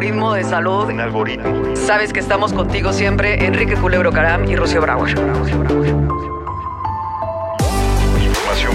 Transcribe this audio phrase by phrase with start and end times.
[0.00, 0.88] Algoritmo de salud.
[0.88, 1.76] Un algoritmo.
[1.76, 4.80] Sabes que estamos contigo siempre, Enrique Culebro Caram y Rocío.
[4.80, 6.39] Información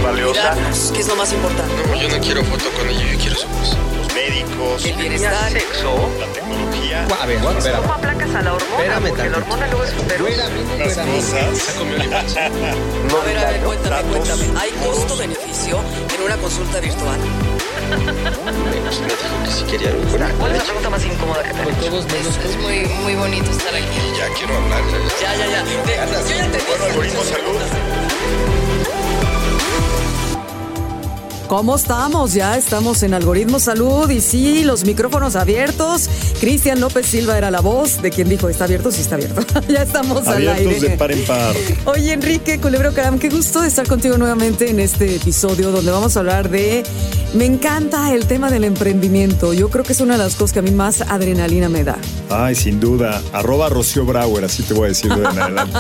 [0.05, 0.55] valiosa.
[0.94, 1.73] ¿qué es lo más importante?
[1.88, 3.77] No, yo no quiero foto con ella, yo quiero su voz.
[3.98, 4.86] Los médicos.
[4.86, 5.52] El bienestar.
[5.52, 6.09] Sexo.
[6.20, 7.08] La tecnología.
[7.22, 7.81] A ver, espera.
[7.81, 10.08] Toma placas a la hormona, Espérame porque la hormona luego es un.
[10.80, 11.78] Las cosas.
[11.81, 12.38] OnlyFans.
[13.16, 14.59] A ver, a ver, cuéntame, datos, cuéntame.
[14.59, 15.80] ¿Hay costo-beneficio
[16.16, 17.17] en una consulta virtual?
[17.89, 21.59] Me dijo que si quería algo con ¿Cuál es la pregunta más incómoda que te
[21.59, 21.86] han Con hecho?
[21.89, 23.86] todos menos Es muy, muy bonito estar aquí.
[24.17, 24.81] Ya quiero hablar.
[25.22, 25.64] Ya, ya, ya.
[25.64, 25.95] Ve,
[26.30, 28.75] yo ya te Bueno, algoritmo salud.
[31.48, 32.34] ¿Cómo estamos?
[32.34, 36.10] Ya estamos en Algoritmo Salud y sí, los micrófonos abiertos.
[36.40, 39.42] Cristian López Silva era la voz de quien dijo, está abierto, sí está abierto.
[39.68, 40.90] ya estamos al Abiertos aire.
[40.90, 41.56] de par en par.
[41.86, 46.18] Oye, Enrique Culebro Caram, qué gusto de estar contigo nuevamente en este episodio donde vamos
[46.18, 46.84] a hablar de...
[47.36, 49.54] Me encanta el tema del emprendimiento.
[49.54, 51.98] Yo creo que es una de las cosas que a mí más adrenalina me da.
[52.30, 53.22] Ay, sin duda.
[53.34, 55.80] Arroba Rocío Brauer, así te voy a decir de en adelante.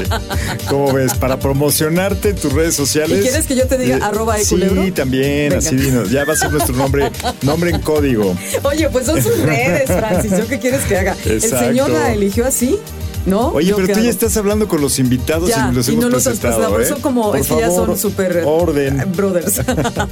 [0.69, 1.13] ¿Cómo ves?
[1.13, 3.19] Para promocionarte en tus redes sociales.
[3.19, 4.83] ¿Y quieres que yo te diga arroba eculebro?
[4.83, 5.67] Sí, también, Venga.
[5.69, 6.09] así dinos.
[6.11, 7.11] Ya va a ser nuestro nombre,
[7.41, 8.35] nombre en código.
[8.63, 10.31] Oye, pues son sus redes, Francis.
[10.31, 11.15] ¿Yo qué quieres que haga?
[11.25, 12.77] El señor la eligió así,
[13.25, 13.49] ¿no?
[13.49, 16.03] Oye, ¿Yo pero tú ya estás hablando con los invitados Ya, y los y hemos
[16.05, 16.85] no los presentado, ¿eh?
[16.85, 19.03] son como- Por es que ya son favor, súper, eh, Orden.
[19.15, 19.61] Brothers.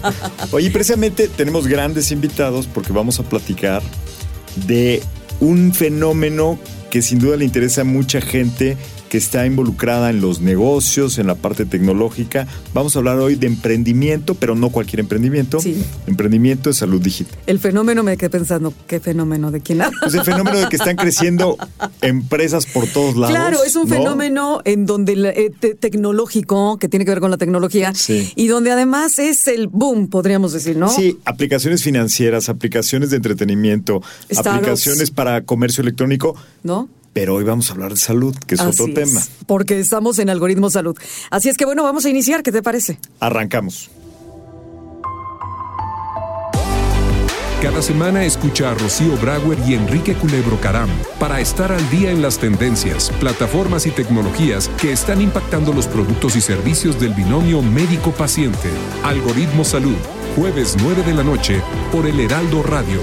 [0.52, 3.82] Oye, precisamente tenemos grandes invitados porque vamos a platicar
[4.68, 5.02] de
[5.40, 8.78] un fenómeno que sin duda le interesa a mucha gente
[9.14, 12.48] que está involucrada en los negocios, en la parte tecnológica.
[12.74, 15.60] Vamos a hablar hoy de emprendimiento, pero no cualquier emprendimiento.
[15.60, 15.84] Sí.
[16.08, 17.38] Emprendimiento de salud digital.
[17.46, 19.52] El fenómeno me quedé pensando, ¿qué fenómeno?
[19.52, 20.00] ¿De quién hablas?
[20.02, 21.58] Pues el fenómeno de que están creciendo
[22.02, 23.36] empresas por todos lados.
[23.36, 23.96] Claro, es un ¿no?
[23.96, 28.32] fenómeno en donde eh, te- tecnológico, que tiene que ver con la tecnología, Sí.
[28.36, 30.90] y donde además es el boom, podríamos decir, ¿no?
[30.90, 34.02] Sí, aplicaciones financieras, aplicaciones de entretenimiento,
[34.36, 36.36] aplicaciones para comercio electrónico.
[36.64, 36.90] ¿No?
[37.14, 39.22] Pero hoy vamos a hablar de salud, que es Así otro tema.
[39.46, 40.98] porque estamos en Algoritmo Salud.
[41.30, 42.98] Así es que bueno, vamos a iniciar, ¿qué te parece?
[43.20, 43.90] Arrancamos.
[47.62, 52.22] Cada semana escucha a Rocío Brauer y Enrique Culebro Caram para estar al día en
[52.22, 58.68] las tendencias, plataformas y tecnologías que están impactando los productos y servicios del binomio médico-paciente.
[59.06, 59.96] Algoritmo Salud,
[60.36, 61.62] jueves 9 de la noche
[61.94, 63.00] por el Heraldo Radio.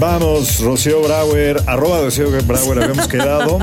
[0.00, 3.58] Vamos, Rocío Brauer, arroba Rocío Brauer, habíamos quedado.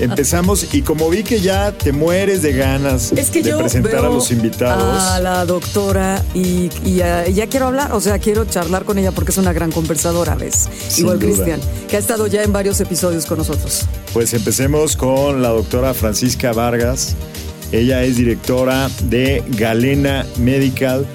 [0.00, 3.92] Empezamos y como vi que ya te mueres de ganas Es que de yo presentar
[3.92, 5.00] veo a los invitados.
[5.04, 9.30] a la doctora y, y, ya quiero hablar, o sea, quiero charlar con ella porque
[9.30, 10.68] es una gran conversadora, ¿ves?
[10.88, 11.20] Sin Igual.
[11.20, 13.86] Cristian, que ha estado ya en varios episodios con nosotros.
[14.12, 17.14] Pues empecemos con la doctora Francisca Vargas.
[17.70, 21.06] Ella es directora de Galena Medical.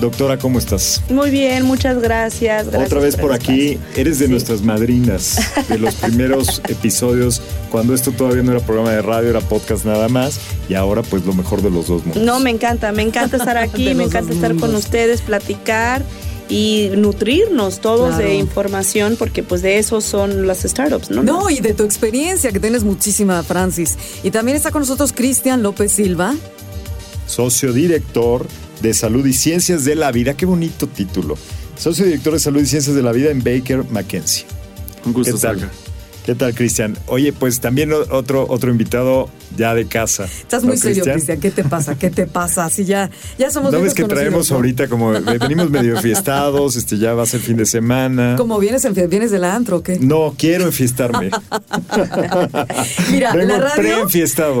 [0.00, 1.02] Doctora, ¿cómo estás?
[1.10, 2.66] Muy bien, muchas gracias.
[2.68, 4.00] gracias Otra vez por aquí, espacio.
[4.00, 4.30] eres de Sí.
[4.30, 5.38] nuestras madrinas,
[5.68, 10.08] de los primeros episodios, cuando esto todavía no era programa de radio, era podcast nada
[10.08, 10.38] más,
[10.68, 12.22] y ahora pues lo mejor de los dos mundos.
[12.22, 16.04] No, me encanta, me encanta estar aquí, me encanta estar con ustedes, platicar
[16.48, 18.24] y nutrirnos todos Claro.
[18.24, 21.24] de información, porque pues de eso son las startups, ¿no?
[21.24, 23.96] No, y de tu experiencia, que tienes muchísima, Francis.
[24.22, 26.36] Y también está con nosotros Cristian López Silva.
[27.26, 28.46] Socio director
[28.80, 31.36] de Salud y Ciencias de la Vida, qué bonito título.
[31.78, 34.46] Socio director de Salud y Ciencias de la Vida en Baker McKenzie.
[35.04, 35.70] Un gusto ¿Qué estar acá.
[36.28, 36.94] ¿Qué tal, Cristian?
[37.06, 40.24] Oye, pues también otro, otro invitado ya de casa.
[40.24, 41.40] Estás ¿no, muy serio, Cristian.
[41.40, 41.98] ¿Qué te pasa?
[41.98, 42.66] ¿Qué te pasa?
[42.66, 44.56] Así ya, ya somos ¿No ves que traemos ¿no?
[44.56, 48.34] ahorita como venimos medio fiestados, este ya va a ser fin de semana?
[48.36, 49.98] ¿Cómo vienes, en, vienes del antro o qué?
[50.00, 51.30] No, quiero enfiestarme.
[53.10, 54.06] Mira, Vengo la radio.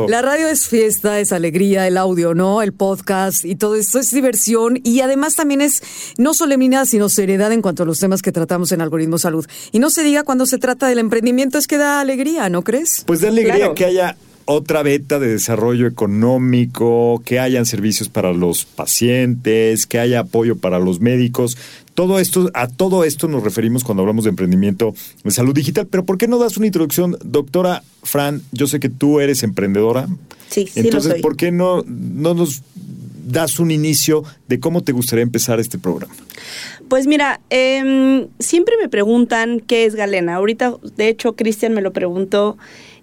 [0.08, 2.62] La radio es fiesta, es alegría, el audio, ¿no?
[2.62, 5.82] El podcast y todo esto es diversión y además también es
[6.16, 9.46] no solemnidad, sino seriedad en cuanto a los temas que tratamos en Algoritmo Salud.
[9.70, 13.02] Y no se diga cuando se trata del emprendimiento, es que da alegría, ¿no crees?
[13.06, 13.74] Pues da alegría Claro.
[13.74, 14.16] que haya
[14.46, 20.78] otra beta de desarrollo económico, que hayan servicios para los pacientes, que haya apoyo para
[20.78, 21.58] los médicos.
[21.94, 24.94] Todo esto, a todo esto nos referimos cuando hablamos de emprendimiento
[25.24, 25.86] en salud digital.
[25.90, 28.40] Pero ¿por qué no das una introducción, doctora Fran?
[28.52, 30.08] Yo sé que tú eres emprendedora
[30.48, 31.20] Sí, sí lo Entonces, soy.
[31.22, 32.62] ¿por qué no, no nos
[33.30, 36.14] das un inicio de cómo te gustaría empezar este programa?
[36.88, 40.36] Pues mira, em, siempre me preguntan qué es Galena.
[40.36, 42.56] Ahorita, de hecho, Cristian me lo preguntó.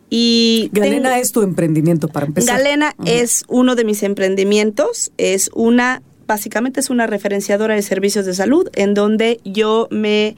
[0.09, 2.57] Y Galena tengo- es tu emprendimiento para empezar.
[2.57, 8.33] Galena es uno de mis emprendimientos, es una, básicamente es una referenciadora de servicios de
[8.35, 10.35] salud, en donde yo me,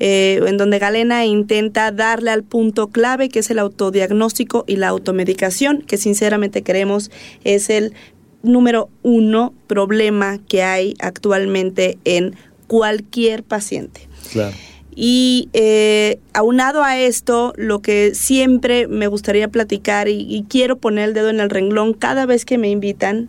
[0.00, 4.88] eh, en donde Galena intenta darle al punto clave que es el autodiagnóstico y la
[4.88, 7.10] automedicación, que sinceramente creemos
[7.44, 7.94] es el
[8.42, 12.36] número uno problema que hay actualmente en
[12.66, 14.08] cualquier paciente.
[14.32, 14.54] Claro.
[15.00, 21.10] Y eh, aunado a esto, lo que siempre me gustaría platicar y, y quiero poner
[21.10, 23.28] el dedo en el renglón cada vez que me invitan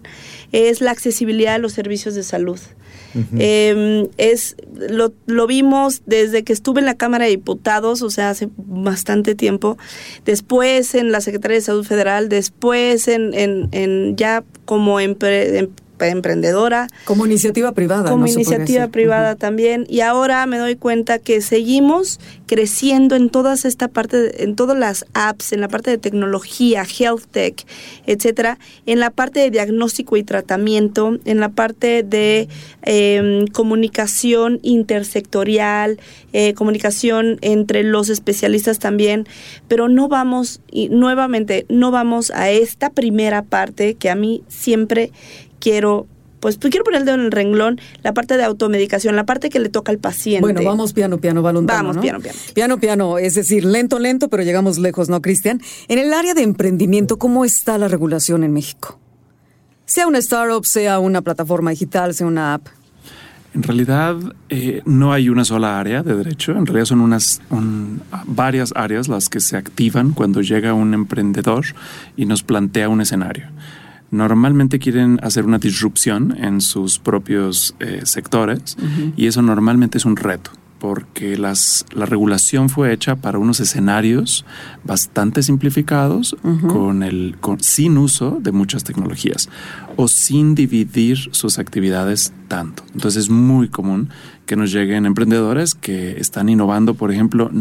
[0.52, 2.60] es la accesibilidad de los servicios de salud.
[3.38, 8.30] Eh, es lo, lo vimos desde que estuve en la Cámara de Diputados, o sea,
[8.30, 9.78] hace bastante tiempo,
[10.26, 15.70] después en la Secretaría de Salud Federal, después en, en, en ya como empre- em-
[16.08, 18.10] emprendedora, Como iniciativa privada.
[18.10, 19.86] como iniciativa privada también.
[19.90, 25.06] Y ahora me doy cuenta que seguimos creciendo en todas esta parte en todas las
[25.14, 27.64] apps en la parte de tecnología health tech
[28.08, 28.58] etcétera
[28.88, 32.48] en la parte de diagnóstico y tratamiento en la parte de
[32.82, 36.00] eh, comunicación intersectorial
[36.32, 39.28] eh, comunicación entre los especialistas también.
[39.68, 45.12] Pero no vamos y nuevamente no vamos a esta primera parte que a mí siempre
[45.60, 46.08] quiero
[46.40, 49.50] pues, pues quiero poner el dedo en el renglón, la parte de automedicación, la parte
[49.50, 50.40] que le toca al paciente.
[50.40, 51.80] Bueno, vamos piano, piano, voluntano.
[51.80, 52.02] Vamos, ¿no?
[52.02, 52.38] piano, piano.
[52.54, 55.60] Piano, piano, es decir, lento, lento, pero llegamos lejos, ¿no, Cristian?
[55.90, 58.98] En el área de emprendimiento, ¿cómo está la regulación en México?
[59.86, 62.68] Sea una startup, sea una plataforma digital, sea una app.
[63.54, 64.16] En realidad
[64.48, 69.10] eh, no hay una sola área de derecho, en realidad son unas un- varias áreas
[69.10, 71.66] las que se activan cuando llega un emprendedor
[72.16, 73.48] y nos plantea un escenario.
[74.12, 78.76] Normalmente quieren hacer una disrupción en sus propios eh, sectores
[79.16, 84.46] y eso normalmente es un reto porque las, la regulación fue hecha para unos escenarios
[84.86, 86.38] bastante simplificados
[86.70, 89.50] con el, con- sin uso de muchas tecnologías
[89.98, 92.84] o sin dividir sus actividades tanto.
[92.94, 94.08] Entonces es muy común
[94.46, 97.52] que nos lleguen emprendedores que están innovando, por ejemplo,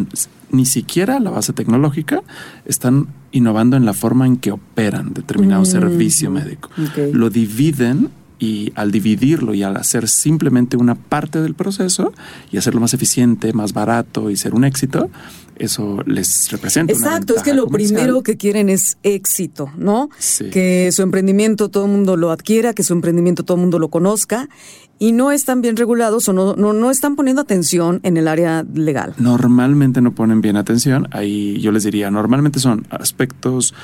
[0.53, 2.23] ni siquiera la base tecnológica,
[2.67, 6.71] están innovando en la forma en que operan determinado servicio médico.
[7.13, 12.13] Lo dividen y al dividirlo y al hacer simplemente una parte del proceso
[12.53, 15.11] y hacerlo más eficiente, más barato y ser un éxito,
[15.59, 16.93] eso les representa.
[16.95, 17.95] una Exacto, es que lo comercial.
[18.01, 20.09] primero que quieren es éxito, ¿no?
[20.19, 20.51] Sí.
[20.51, 23.89] Que su emprendimiento todo el mundo lo adquiera, que su emprendimiento todo el mundo lo
[23.89, 24.49] conozca
[24.99, 28.65] y no están bien regulados o no, no, no están poniendo atención en el área
[28.75, 29.15] legal.
[29.19, 31.09] Normalmente no ponen bien atención.
[31.13, 33.75] Ahí yo les diría, normalmente son aspectos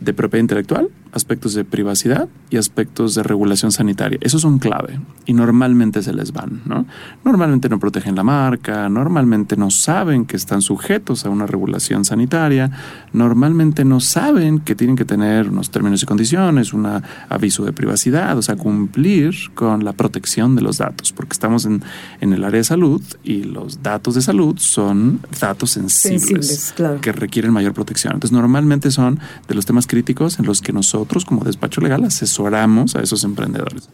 [0.00, 4.18] de propiedad intelectual, aspectos de privacidad y aspectos de regulación sanitaria.
[4.20, 6.86] Esos son clave y normalmente se les van, ¿no?
[7.24, 12.70] Normalmente no protegen la marca, normalmente no saben que están sujetos a una regulación sanitaria,
[13.12, 16.86] normalmente no saben que tienen que tener unos términos y condiciones, un
[17.28, 21.82] aviso de privacidad, o sea, cumplir con la protección de los datos, porque estamos en,
[22.20, 27.00] en el área de salud y los datos de salud son datos sensibles, Sensibles, claro.
[27.00, 28.14] que requieren mayor protección.
[28.14, 29.18] Entonces, normalmente son
[29.48, 33.88] de los temas críticos en los que nosotros, como despacho legal, asesoramos a esos emprendedores.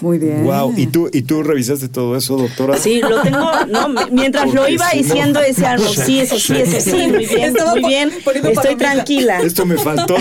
[0.00, 0.42] Muy bien.
[0.44, 2.76] Wow, ¿y tú, ¿y tú revisaste todo eso, doctora?
[2.76, 6.36] Sí, lo tengo, no, mientras lo Porque iba si no- diciendo decía, no, sí, eso
[6.38, 8.10] sí, eso sí, muy bien, Estaba muy bien,
[8.50, 9.40] estoy tranquila.
[9.40, 10.16] Esto me faltó.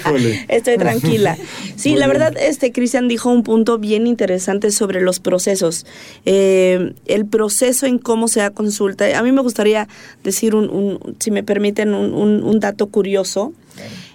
[0.00, 0.46] Híjole.
[0.48, 1.36] Estoy tranquila.
[1.76, 2.18] Sí, Muy la bien.
[2.18, 5.84] verdad, este Cristian dijo un punto bien interesante sobre los procesos.
[6.24, 9.16] Eh, el proceso en cómo se da consulta.
[9.18, 9.88] A mí me gustaría
[10.24, 13.52] decir un, un- si me permiten, un, un- un dato curioso.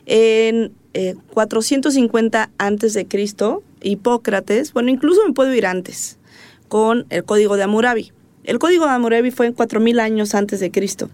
[0.05, 6.17] En eh, 450 antes de Cristo, Hipócrates, bueno, incluso me puedo ir antes,
[6.67, 8.11] con el Código de Hammurabi.
[8.43, 11.09] El Código de Hammurabi fue en 4000 años antes de Cristo.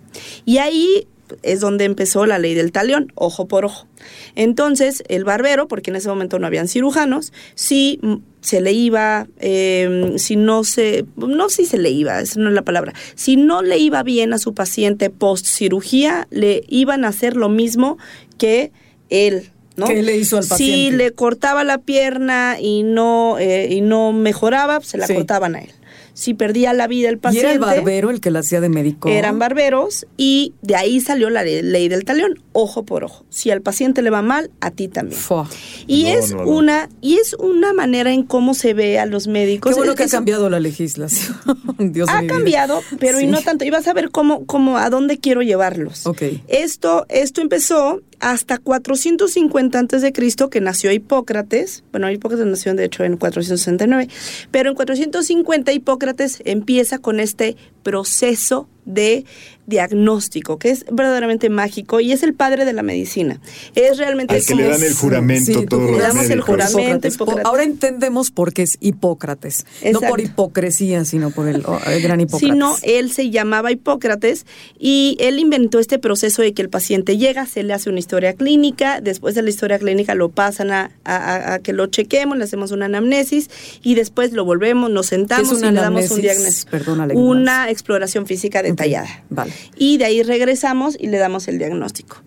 [0.45, 1.07] Y ahí
[1.41, 3.87] es donde empezó la ley del talión, ojo por ojo.
[4.35, 9.27] Entonces, el barbero, porque en ese momento no habían cirujanos, si mm, se le iba,
[9.39, 13.37] eh, si no se, no si se le iba, esa no es la palabra, si
[13.37, 17.97] no le iba bien a su paciente post cirugía, le iban a hacer lo mismo
[18.37, 18.71] que
[19.09, 19.51] él.
[19.77, 19.87] ¿No?
[19.87, 20.97] ¿Qué le hizo al Si paciente?
[20.97, 25.13] le cortaba la pierna y no, eh, y no mejoraba, se la Sí.
[25.15, 25.69] cortaban a él.
[26.13, 27.45] Si perdía la vida el Y paciente.
[27.47, 29.09] era el barbero el que la hacía de médico.
[29.09, 33.25] Eran barberos y de ahí salió la ley, ley del talión, ojo por ojo.
[33.29, 35.19] Si al paciente le va mal, a ti también.
[35.19, 35.49] Fua.
[35.87, 36.49] Y No, es no, no.
[36.51, 39.73] una y es una manera en cómo se ve a los médicos.
[39.73, 41.35] Qué bueno Es- que ha cambiado la legislación.
[41.79, 43.65] Dios ha cambiado, pero y no tanto.
[43.65, 46.05] Y vas a ver cómo, cómo a dónde quiero llevarlos.
[46.07, 46.21] Ok.
[46.47, 52.85] Esto, esto empezó hasta 450 antes de Cristo que nació Hipócrates, bueno, Hipócrates nació de
[52.85, 54.09] hecho en 469,
[54.51, 57.55] pero en 450 Hipócrates empieza con este
[57.85, 59.25] proceso de
[59.67, 63.39] diagnóstico, que es verdaderamente mágico y es el padre de la medicina.
[63.73, 66.45] Es realmente Al que le dan el juramento Sí, todos los le damos el médicos.
[66.45, 67.07] juramento.
[67.07, 67.15] Hipócrates.
[67.15, 67.45] Hipócrates.
[67.45, 69.65] Ahora entendemos por qué es Hipócrates.
[69.91, 72.47] No por hipocresía, sino por el, oh, el gran Hipócrates.
[72.53, 74.45] sino él se llamaba Hipócrates
[74.77, 78.33] y él inventó este proceso de que el paciente llega, se le hace una historia
[78.33, 82.43] clínica, después de la historia clínica lo pasan a, a- a que lo chequemos, le
[82.43, 83.49] hacemos una anamnesis
[83.81, 86.77] y después lo volvemos, nos sentamos y le damos un diagnóstico.
[86.77, 87.17] Ignorancia.
[87.19, 89.23] una exploración física detallada.
[89.29, 89.53] vale.
[89.77, 92.23] Y de ahí regresamos y le damos el diagnóstico.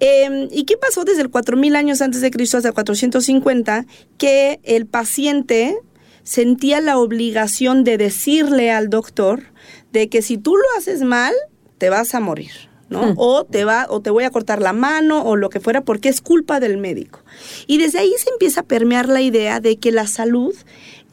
[0.00, 3.86] Eh, ¿Y qué pasó desde el 4000 años antes de Cristo hasta 450?
[4.18, 5.76] Que el paciente
[6.22, 9.44] sentía la obligación de decirle al doctor
[9.92, 11.32] de que si tú lo haces mal,
[11.78, 12.50] te vas a morir,
[12.90, 13.14] ¿no?
[13.16, 16.08] O te va o te voy a cortar la mano o lo que fuera porque
[16.08, 17.20] es culpa del médico.
[17.66, 20.54] Y desde ahí se empieza a permear la idea de que la salud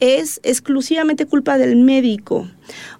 [0.00, 2.48] es exclusivamente culpa del médico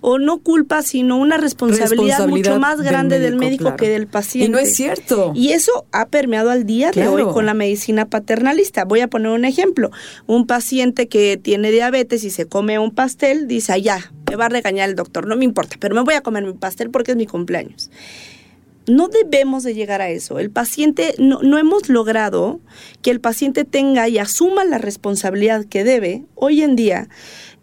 [0.00, 3.76] o no culpa sino una responsabilidad, Responsabilidad mucho más grande del médico, médico claro.
[3.76, 4.46] que del paciente.
[4.48, 5.32] Y no es cierto.
[5.34, 7.16] Y eso ha permeado al día Claro.
[7.16, 8.84] de hoy con la medicina paternalista.
[8.84, 9.90] Voy a poner un ejemplo.
[10.26, 14.46] Un paciente que tiene diabetes y se come un pastel dice, "Ah, ya, me va
[14.46, 17.12] a regañar el doctor, no me importa, pero me voy a comer mi pastel porque
[17.12, 17.90] es mi cumpleaños.
[18.86, 20.38] No debemos de llegar a eso.
[20.38, 22.60] El paciente, no, no hemos logrado
[23.02, 27.08] que el paciente tenga y asuma la responsabilidad que debe hoy en día.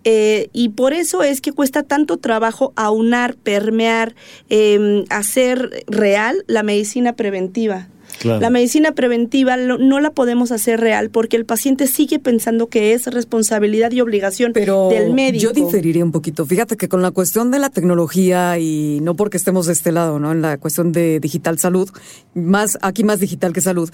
[0.04, 4.16] eh, y por eso es que cuesta tanto trabajo aunar, permear,
[4.50, 7.88] eh, hacer real la medicina preventiva.
[8.20, 8.40] Claro.
[8.42, 12.94] La medicina preventiva lo- no la podemos hacer real porque el paciente sigue pensando que
[12.94, 15.44] es responsabilidad y obligación Pero del médico.
[15.44, 16.46] yo diferiría un poquito.
[16.46, 20.20] Fíjate que con la cuestión de la tecnología y no porque estemos de este lado,
[20.20, 20.32] ¿no?
[20.32, 21.90] En la cuestión de digital salud,
[22.34, 23.90] más aquí más digital que salud,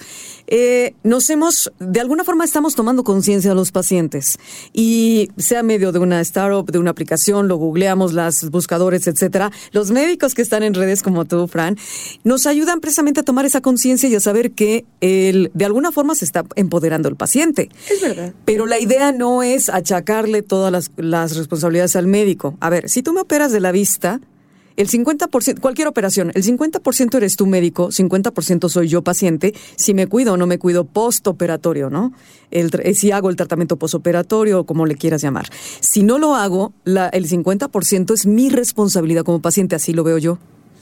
[0.46, 4.38] eh, nos hemos, de alguna forma estamos tomando conciencia de los pacientes
[4.72, 9.50] y sea medio de una startup, de una aplicación, lo googleamos, las buscadores, etcétera.
[9.72, 11.76] Los médicos que están en redes como tú, Fran,
[12.24, 16.14] nos ayudan precisamente a tomar esa conciencia y a saber que el, de alguna forma
[16.14, 17.68] se está empoderando el paciente.
[17.90, 18.32] Es verdad.
[18.44, 22.56] Pero la idea no es achacarle todas las, las responsabilidades al médico.
[22.60, 24.20] A ver, si tú me operas de la vista,
[24.76, 30.06] el 50%, cualquier operación, el 50% eres tú médico, 50% soy yo paciente, si me
[30.06, 32.12] cuido o no me cuido postoperatorio, ¿no?
[32.52, 35.48] El, eh, si hago el tratamiento postoperatorio o como le quieras llamar.
[35.80, 40.18] Si no lo hago, la, el 50% es mi responsabilidad como paciente, así lo veo
[40.18, 40.38] yo,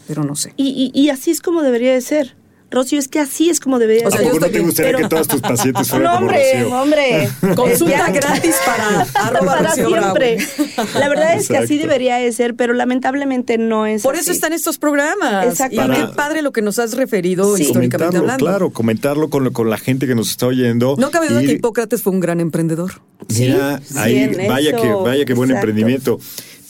[0.07, 0.53] pero no sé.
[0.59, 2.37] Y, y- y así es como debería de ser.
[2.69, 4.33] Rocío, es que así es como debería O de sea, ¿A ser.
[4.33, 6.81] yo no estoy te gustaría pero- que todos tus pacientes fueran No, como hombre, Rocío?
[6.83, 7.29] hombre.
[7.57, 8.11] Consulta Ya.
[8.13, 10.37] gratis para arroba Para Rocío siempre.
[10.77, 10.91] Bravo.
[10.99, 14.23] La verdad es que así debería de ser, pero lamentablemente no es Por así.
[14.23, 15.47] eso están estos programas.
[15.47, 15.77] Exacto.
[15.77, 17.63] Y qué Para- padre lo que nos has referido Sí.
[17.63, 18.45] históricamente Comentarlo, hablando.
[18.45, 20.97] claro, comentarlo con, con la gente que nos está oyendo.
[20.99, 23.01] No cabe duda Y- que Hipócrates fue un gran emprendedor.
[23.39, 25.69] Mira, Sí, ahí, vaya eso, que, vaya que buen exacto.
[25.69, 26.21] emprendimiento.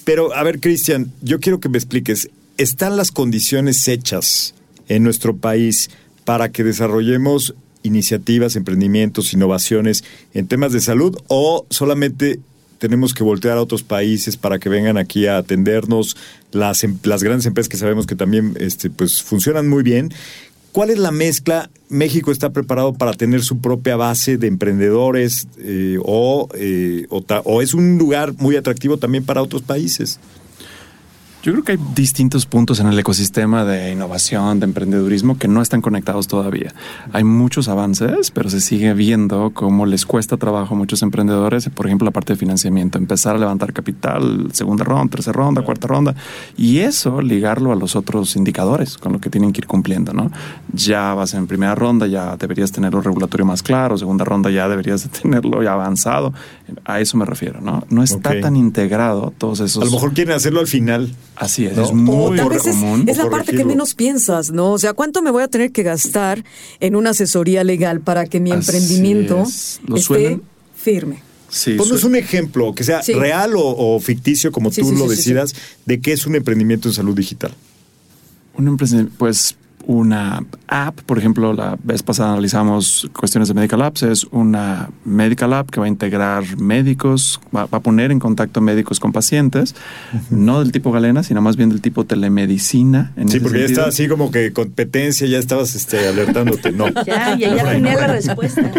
[0.04, 4.54] Pero, a ver, Cristian, yo quiero que me expliques, ¿están las condiciones hechas
[4.88, 5.90] en nuestro país
[6.24, 12.40] para que desarrollemos iniciativas, emprendimientos, innovaciones en temas de salud o solamente
[12.78, 16.16] tenemos que voltear a otros países para que vengan aquí a atendernos
[16.52, 20.12] las, em- las grandes empresas que sabemos que también este, pues, funcionan muy bien?
[20.72, 21.70] ¿Cuál es la mezcla?
[21.88, 27.72] ¿México está preparado para tener su propia base de emprendedores eh, o, eh, o, es
[27.72, 30.20] un lugar muy atractivo también para otros países?
[31.46, 35.62] Yo creo que hay distintos puntos en el ecosistema de innovación, de emprendedurismo que no
[35.62, 36.74] están conectados todavía.
[37.12, 41.86] Hay muchos avances, pero se sigue viendo cómo les cuesta trabajo a muchos emprendedores, por
[41.86, 46.16] ejemplo, la parte de financiamiento, empezar a levantar capital, segunda ronda, tercera ronda, cuarta ronda,
[46.56, 50.32] y eso ligarlo a los otros indicadores con lo que tienen que ir cumpliendo, ¿no?
[50.72, 55.04] Ya vas en primera ronda, ya deberías tenerlo regulatorio más claro, segunda ronda ya deberías
[55.04, 56.34] de tenerlo ya avanzado.
[56.84, 57.84] A eso me refiero, ¿no?
[57.90, 59.82] No está tan integrado todos esos...
[59.82, 61.14] A lo mejor quieren hacerlo al final.
[61.36, 61.84] Así es, ¿no?
[61.84, 63.04] es muy es, común.
[63.08, 64.72] es la parte que menos piensas, ¿no?
[64.72, 66.44] O sea, ¿cuánto me voy a tener que gastar
[66.80, 69.80] en una asesoría legal para que mi Así emprendimiento es.
[69.86, 70.42] ¿Lo esté suelen?
[70.76, 71.22] firme?
[71.48, 73.12] Sí, Ponnos un ejemplo, que sea Sí.
[73.12, 75.54] real o, o ficticio, como Sí, tú sí, lo sí, sí, decidas,
[75.84, 77.52] de qué es un emprendimiento en salud digital.
[78.58, 79.54] un emprendimiento, pues
[79.86, 85.52] una app, por ejemplo, la vez pasada analizamos cuestiones de medical apps, es una medical
[85.52, 89.74] app que va a integrar médicos, va, va a poner en contacto médicos con pacientes,
[90.30, 93.12] no del tipo galena, sino más bien del tipo telemedicina.
[93.16, 96.72] En Sí, ese porque ya estaba así como que competencia, ya estabas este, alertándote.
[96.72, 96.86] No.
[97.06, 98.72] Ya, ya, ya tenía la respuesta.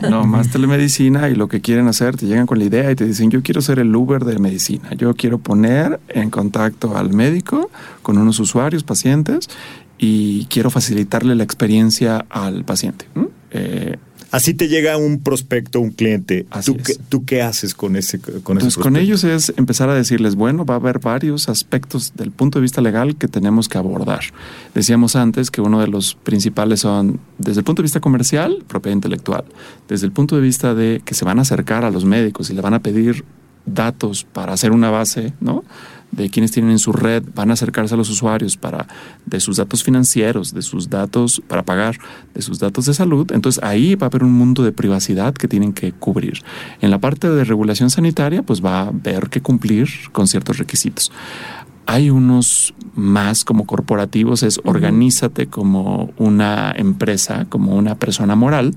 [0.10, 3.06] No, más telemedicina y lo que quieren hacer, te llegan con la idea y te
[3.06, 7.70] dicen, yo quiero ser el Uber de medicina, yo quiero poner en contacto al médico
[8.04, 9.48] con unos usuarios, pacientes,
[9.98, 13.06] y quiero facilitarle la experiencia al paciente.
[13.50, 13.96] Eh,
[14.34, 16.44] Así te llega un prospecto, un cliente.
[16.50, 18.98] Así ¿Tú, qué, ¿Tú qué haces con ese con ese Entonces, con prospecto?
[18.98, 22.80] ellos es empezar a decirles, bueno, va a haber varios aspectos del punto de vista
[22.80, 24.22] legal que tenemos que abordar.
[24.74, 28.96] Decíamos antes que uno de los principales son, desde el punto de vista comercial, propiedad
[28.96, 29.44] intelectual.
[29.86, 32.54] Desde el punto de vista de que se van a acercar a los médicos y
[32.54, 33.24] le van a pedir
[33.66, 35.62] datos para hacer una base, ¿no?
[36.16, 38.86] De quienes tienen en su red, van a acercarse a los usuarios para
[39.26, 41.98] de sus datos financieros, de sus datos para pagar,
[42.34, 43.30] de sus datos de salud.
[43.32, 46.42] Entonces ahí va a haber un mundo de privacidad que tienen que cubrir.
[46.80, 51.10] En la parte de regulación sanitaria, pues va a haber que cumplir con ciertos requisitos.
[51.86, 58.74] Hay unos más como corporativos, es organízate como una empresa, como una persona moral.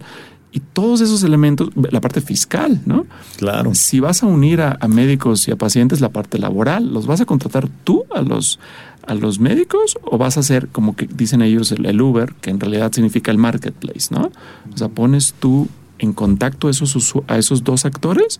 [0.57, 3.05] Y todos esos elementos, la parte fiscal, ¿no?
[3.37, 3.75] Claro.
[3.75, 7.21] Si vas a unir a, a médicos y a pacientes, la parte laboral, ¿los vas
[7.21, 8.59] a contratar tú a los,
[9.05, 12.49] a los médicos o vas a hacer como que dicen ellos el, el Uber, que
[12.49, 14.31] en realidad significa el marketplace, ¿no?
[14.73, 15.67] O sea, pones tú
[15.99, 18.39] en contacto a esos, a esos dos actores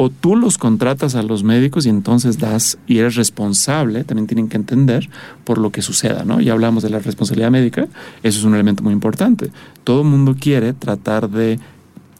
[0.00, 4.48] o tú los contratas a los médicos y entonces das y eres responsable, también tienen
[4.48, 5.10] que entender
[5.42, 6.40] por lo que suceda, ¿no?
[6.40, 7.88] Ya hablamos de la responsabilidad médica,
[8.22, 9.50] eso es un elemento muy importante.
[9.82, 11.58] Todo el mundo quiere tratar de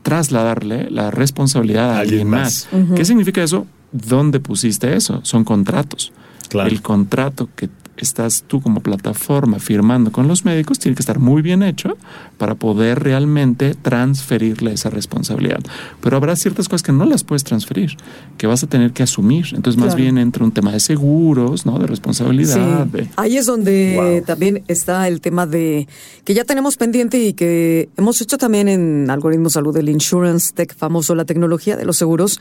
[0.03, 2.69] trasladarle la responsabilidad a Alguien alguien más.
[2.73, 2.97] más.
[2.97, 3.67] ¿Qué significa eso?
[3.93, 5.21] ¿Dónde pusiste eso?
[5.23, 6.13] Son contratos.
[6.49, 6.69] Claro.
[6.71, 7.69] El contrato que
[8.05, 11.97] estás tú como plataforma firmando con los médicos tiene que estar muy bien hecho
[12.39, 15.61] para poder realmente transferirle esa responsabilidad.
[16.01, 17.97] Pero habrá ciertas cosas que no las puedes transferir,
[18.37, 19.47] que vas a tener que asumir.
[19.55, 21.79] Entonces, más bien entra un tema de seguros, ¿no?
[21.79, 22.85] De responsabilidad.
[22.87, 22.91] Sí.
[22.97, 24.25] de- Ahí es donde Wow.
[24.25, 25.89] también está el tema de
[26.25, 30.75] que ya tenemos pendiente y que hemos hecho también en Algoritmo Salud, el Insurance Tech
[30.77, 32.41] famoso, la tecnología de los seguros,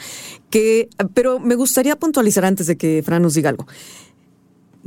[0.49, 3.65] que, pero me gustaría puntualizar antes de que Fran nos diga algo.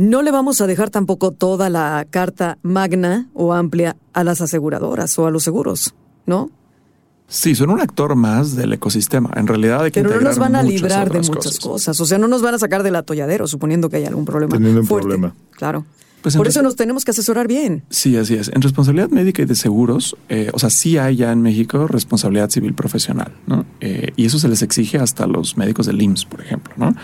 [0.00, 5.18] No le vamos a dejar tampoco toda la carta magna o amplia a las aseguradoras
[5.18, 5.92] o a los seguros,
[6.24, 6.48] ¿no?
[7.28, 9.30] Sí, son un actor más del ecosistema.
[9.36, 11.60] En realidad hay que Pero no nos van a librar de muchas cosas.
[11.60, 12.00] cosas.
[12.00, 14.54] O sea, no nos van a sacar del atolladero, suponiendo que hay algún problema.
[14.54, 15.06] Teniendo un fuerte.
[15.06, 15.34] problema.
[15.50, 15.84] Claro.
[16.22, 17.82] Pues Por eso nos tenemos que asesorar bien.
[17.90, 18.48] Sí, así es.
[18.54, 22.48] En responsabilidad médica y de seguros, eh, o sea, sí hay ya en México responsabilidad
[22.48, 23.66] civil profesional, ¿no?
[23.80, 26.94] Eh, y eso se les exige hasta a los médicos del IMSS, por ejemplo, ¿no?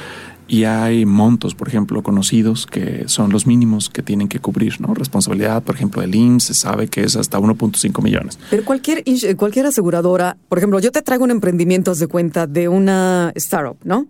[0.49, 4.95] Y hay montos, por ejemplo, conocidos que son los mínimos que tienen que cubrir, ¿no?
[4.95, 8.39] Responsabilidad, por ejemplo, del IMSS se sabe que es hasta 1.5 millones.
[8.51, 9.03] Pero cualquier,
[9.37, 14.07] cualquier aseguradora, por ejemplo, yo te traigo un emprendimiento, de cuenta, de una startup, ¿no?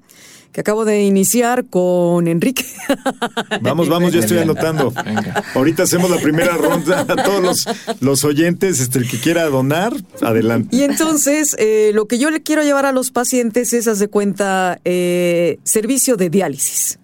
[0.57, 2.65] Que acabo de iniciar con Enrique.
[3.61, 4.91] Vamos, vamos, ya estoy anotando.
[5.05, 5.45] Venga.
[5.55, 7.69] Ahorita hacemos la primera ronda a todos los,
[8.01, 8.81] los oyentes.
[8.81, 9.93] Este, el que quiera donar,
[10.23, 10.75] adelante.
[10.75, 14.09] Y entonces, eh, lo que yo le quiero llevar a los pacientes es, haz de
[14.09, 17.01] cuenta, eh, servicio de diálisis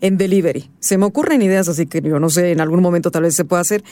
[0.00, 0.70] en delivery.
[0.80, 3.44] Se me ocurren ideas, así que yo no sé, en algún momento tal vez se
[3.44, 3.84] pueda hacer.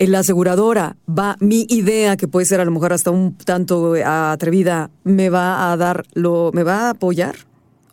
[0.00, 3.94] En la aseguradora va, mi idea, que puede ser a lo mejor hasta un tanto
[4.04, 7.45] atrevida, me va a dar, lo, me va a apoyar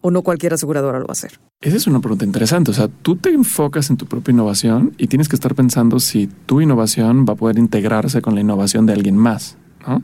[0.04, 1.40] o no cualquier aseguradora lo va a hacer.
[1.62, 2.72] Esa es una pregunta interesante.
[2.72, 6.28] O sea, tú te enfocas en tu propia innovación y tienes que estar pensando si
[6.46, 9.58] tu innovación va a poder integrarse con la innovación de alguien más.
[9.88, 10.04] ¿no?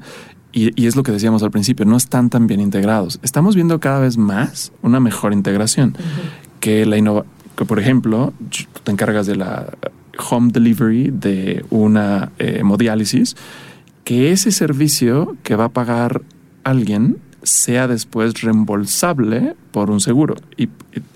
[0.54, 3.20] Y, y es lo que decíamos al principio, no están tan bien integrados.
[3.24, 5.96] Estamos viendo cada vez más una mejor integración.
[6.62, 7.26] Que la innova
[7.60, 9.68] que por ejemplo, tú te encargas de la
[10.32, 13.36] home delivery de una eh, hemodiálisis,
[14.06, 16.22] que ese servicio que va a pagar
[16.64, 20.36] alguien sea después reembolsable por un seguro.
[20.58, 20.70] Y, y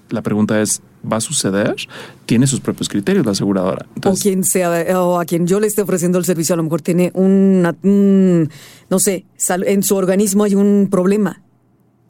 [0.09, 1.75] la pregunta es, ¿va a suceder?
[2.25, 3.85] Tiene sus propios criterios la aseguradora.
[4.05, 6.81] o quien sea, o a quien yo le esté ofreciendo el servicio, a lo mejor
[6.81, 8.49] tiene una, un,
[8.89, 9.25] no sé,
[9.65, 11.41] en su organismo hay un problema.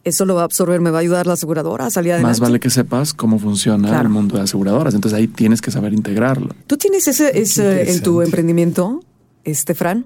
[0.03, 2.29] Eso lo va a absorber, me va a ayudar la aseguradora a salir adelante.
[2.31, 4.03] Más vale que sepas cómo funciona Claro.
[4.03, 4.93] el mundo de aseguradoras.
[4.93, 6.49] Entonces ahí tienes que saber integrarlo.
[6.67, 8.99] ¿Tú tienes ese, ese en tu emprendimiento,
[9.45, 10.05] este Fran?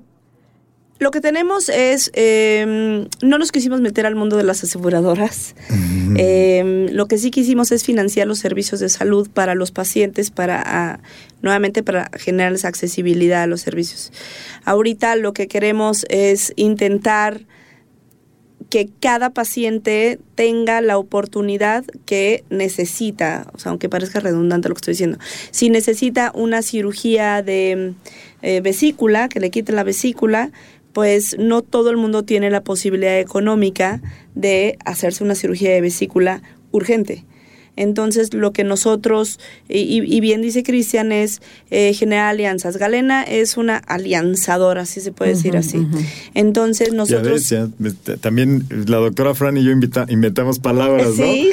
[0.99, 5.55] Lo que tenemos es, eh, no nos quisimos meter al mundo de las aseguradoras.
[6.17, 10.63] Eh, lo que sí quisimos es financiar los servicios de salud para los pacientes, para
[10.65, 10.99] ah,
[11.41, 14.11] nuevamente para generarles accesibilidad a los servicios.
[14.65, 17.41] Ahorita lo que queremos es intentar
[18.69, 24.79] que cada paciente tenga la oportunidad que necesita, o sea, aunque parezca redundante lo que
[24.79, 25.19] estoy diciendo,
[25.51, 27.93] si necesita una cirugía de
[28.41, 30.51] eh, vesícula, que le quite la vesícula,
[30.97, 34.01] pues no todo el mundo tiene la posibilidad económica
[34.33, 37.23] de hacerse una cirugía de vesícula urgente.
[37.75, 42.77] Entonces, lo que nosotros, y, y- bien dice Cristian, es eh, generar alianzas.
[42.77, 45.85] Galena es una alianzadora, si se puede decir así.
[46.33, 47.31] Entonces, Ya nosotros...
[47.31, 51.13] ves, ya, también la doctora Fran y yo invita- inventamos palabras, ¿no?
[51.13, 51.51] Sí,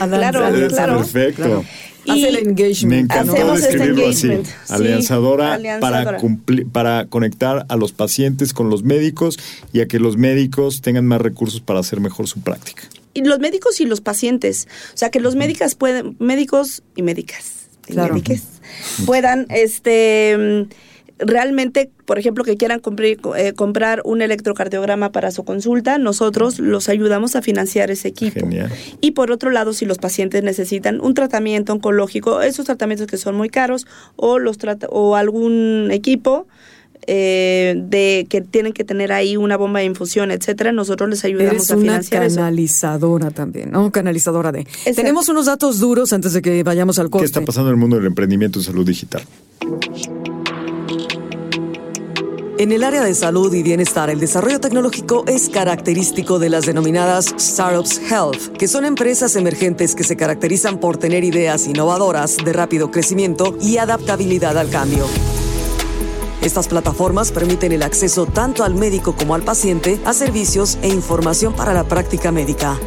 [0.73, 1.05] claro,
[1.35, 1.65] claro.
[2.09, 2.85] Hace el engagement.
[2.95, 4.29] Me encantó Hacemos este describirlo así.
[4.45, 6.05] sí, alianzadora, alianzadora.
[6.05, 9.39] Para, cumplir, para conectar a los pacientes con los médicos
[9.73, 12.83] y a que los médicos tengan más recursos para hacer mejor su práctica.
[13.17, 14.67] y los médicos y los pacientes.
[14.93, 18.15] O sea, que los médicas pueden, médicos y médicas, y Claro.
[18.15, 18.43] médiques,
[19.07, 20.67] puedan, este,
[21.19, 26.89] realmente, por ejemplo, que quieran comprar, eh, comprar un electrocardiograma para su consulta, nosotros los
[26.89, 28.41] ayudamos a financiar ese equipo.
[28.41, 28.71] Genial.
[29.01, 33.37] Y por otro lado, si los pacientes necesitan un tratamiento oncológico, esos tratamientos que son
[33.37, 36.47] muy caros, o los trata- o algún equipo
[37.07, 41.53] eh, de que tienen que tener ahí una bomba de infusión, etcétera, nosotros les ayudamos
[41.53, 42.37] Eres a una financiar eso.
[42.37, 43.91] canalizadora también, ¿no?
[43.93, 44.61] Canalizadora de.
[44.61, 44.95] Exacto.
[44.97, 47.27] Tenemos unos datos duros antes de que vayamos al ¿Qué corte.
[47.27, 49.23] está pasando en el mundo del emprendimiento en salud digital?
[52.57, 57.35] En el área de salud y bienestar, el desarrollo tecnológico es característico de las denominadas
[57.37, 62.93] Startups Health, que son empresas emergentes que se caracterizan por tener ideas innovadoras de rápido
[62.93, 65.05] crecimiento y adaptabilidad al cambio.
[66.43, 71.55] Estas plataformas permiten el acceso tanto al médico como al paciente a servicios e información
[71.55, 72.79] para la práctica médica.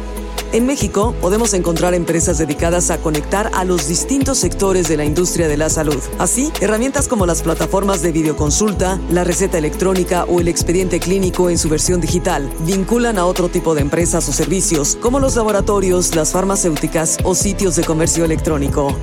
[0.50, 5.46] En México podemos encontrar empresas dedicadas a conectar a los distintos sectores de la industria
[5.46, 5.98] de la salud.
[6.18, 11.58] Así, herramientas como las plataformas de videoconsulta, la receta electrónica o el expediente clínico en
[11.58, 16.32] su versión digital vinculan a otro tipo de empresas o servicios como los laboratorios, las
[16.32, 18.96] farmacéuticas o sitios de comercio electrónico.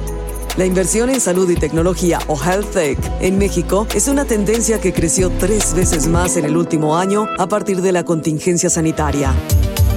[0.58, 4.94] La inversión en salud y tecnología o health tech en México es una tendencia que
[4.94, 9.36] creció tres veces más en el último año a partir de la contingencia sanitaria.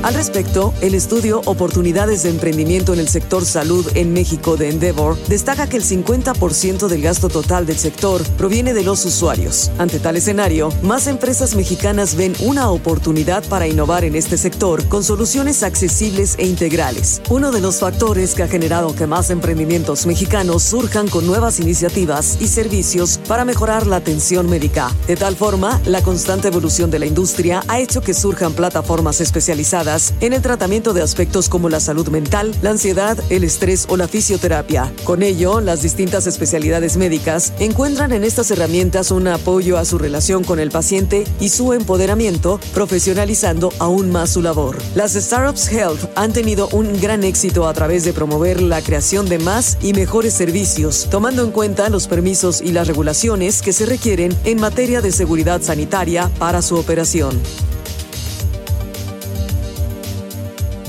[0.02, 5.18] Al respecto, el estudio Oportunidades de Emprendimiento en el Sector Salud en México de Endeavor
[5.26, 9.72] destaca que el 50% del gasto total del sector proviene de los usuarios.
[9.76, 15.02] Ante tal escenario, más empresas mexicanas ven una oportunidad para innovar en este sector con
[15.02, 17.20] soluciones accesibles e integrales.
[17.28, 22.38] Uno de los factores que ha generado que más emprendimientos mexicanos surjan con nuevas iniciativas
[22.40, 24.94] y servicios para mejorar la atención médica.
[25.08, 29.87] De tal forma, la constante evolución de la industria ha hecho que surjan plataformas especializadas
[29.88, 34.06] en el tratamiento de aspectos como la salud mental, la ansiedad, el estrés o la
[34.06, 34.92] fisioterapia.
[35.04, 40.44] Con ello, las distintas especialidades médicas encuentran en estas herramientas un apoyo a su relación
[40.44, 44.76] con el paciente y su empoderamiento, profesionalizando aún más su labor.
[44.94, 49.38] Las Startups Health han tenido un gran éxito a través de promover la creación de
[49.38, 54.36] más y mejores servicios, tomando en cuenta los permisos y las regulaciones que se requieren
[54.44, 57.40] en materia de seguridad sanitaria para su operación.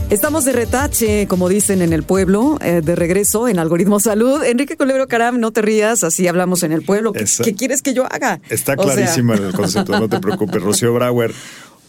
[0.09, 4.43] Estamos de retache, como dicen en el pueblo, eh, de regreso en Algoritmo Salud.
[4.43, 7.13] Enrique Culebro Caram, no te rías, así hablamos en el pueblo.
[7.13, 8.41] ¿Qué, quieres que yo haga?
[8.49, 11.31] Está sea, clarísimo el concepto, no te preocupes, Rocío Brauer.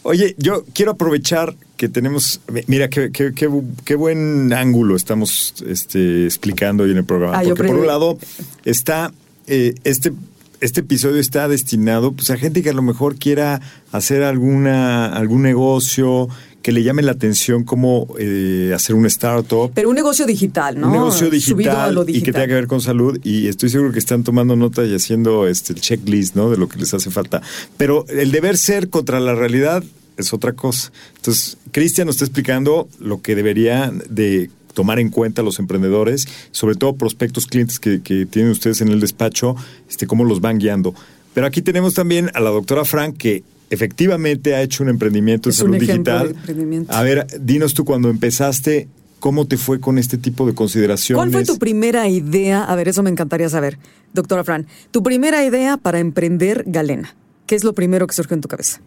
[0.03, 3.49] Oye, yo quiero aprovechar que tenemos, mira, qué, qué, qué,
[3.85, 7.39] qué buen ángulo estamos este, explicando hoy en el programa.
[7.39, 8.19] Ah, porque por un lado
[8.65, 9.11] está
[9.47, 10.13] eh, este
[10.59, 13.59] este episodio está destinado pues a gente que a lo mejor quiera
[13.91, 16.29] hacer alguna algún negocio
[16.61, 20.87] que le llame la atención como eh, hacer un startup Pero un negocio digital, ¿no?
[20.87, 22.33] un negocio digital, lo y que digital.
[22.33, 25.73] tenga que ver con salud y estoy seguro que están tomando nota y haciendo este
[25.73, 26.49] el checklist, ¿no?
[26.49, 27.41] De lo que les hace falta.
[27.77, 29.83] Pero el deber ser contra la realidad
[30.17, 30.91] es otra cosa.
[31.15, 36.75] Entonces, Cristian nos está explicando lo que debería de tomar en cuenta los emprendedores, sobre
[36.75, 39.55] todo prospectos clientes que, que tienen ustedes en el despacho,
[39.89, 40.93] este, cómo los van guiando.
[41.33, 45.53] Pero aquí tenemos también a la doctora Frank que efectivamente ha hecho un emprendimiento en
[45.53, 46.33] salud digital.
[46.33, 46.93] de emprendimiento.
[46.93, 48.87] A ver, dinos tú cuando empezaste,
[49.19, 51.17] ¿cómo te fue con este tipo de consideraciones?
[51.17, 52.63] ¿Cuál fue tu primera idea?
[52.63, 53.79] A ver, eso me encantaría saber.
[54.13, 57.15] Doctora Fran, tu primera idea para emprender Galena.
[57.47, 58.81] ¿Qué es lo primero que surgió en tu cabeza?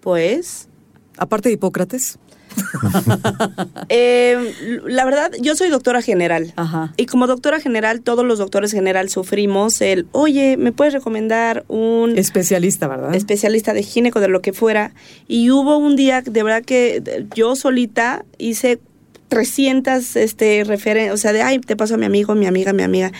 [0.00, 0.68] Pues,
[1.16, 2.18] Aparte de Hipócrates.
[3.88, 6.52] eh, la verdad, yo soy doctora general.
[6.56, 6.92] Ajá.
[6.96, 12.16] Y como doctora general, todos los doctores general sufrimos el, oye, ¿me puedes recomendar un
[12.18, 13.14] Especialista, ¿verdad?
[13.14, 14.92] especialista de gineco, de lo que fuera?
[15.28, 18.80] Y hubo un día, de verdad que eh, yo solita hice
[19.28, 22.82] 300 este, referencias, o sea, de, ay, te paso a mi amigo, mi amiga, mi
[22.82, 23.12] amiga.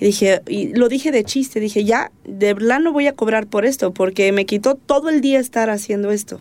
[0.00, 3.46] Y dije, y lo dije de chiste, dije, ya, de verdad no voy a cobrar
[3.46, 6.40] por esto, porque me quitó todo el día estar haciendo esto.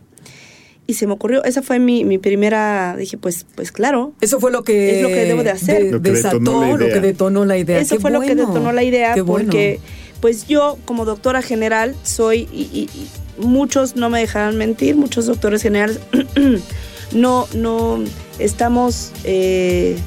[0.89, 4.51] Y se me ocurrió, esa fue mi, mi primera, dije, pues, pues claro, Eso fue
[4.51, 5.83] lo que, Es lo que debo de hacer.
[5.83, 7.79] de- Lo que desató, detonó lo que detonó la idea.
[7.79, 9.47] Eso Qué fue lo que detonó la idea Qué bueno.
[9.47, 9.79] porque
[10.21, 15.25] pues yo como doctora general soy y, y- y muchos no me dejarán mentir, muchos
[15.27, 15.99] doctores generales
[17.11, 17.99] no no
[18.39, 19.97] estamos eh,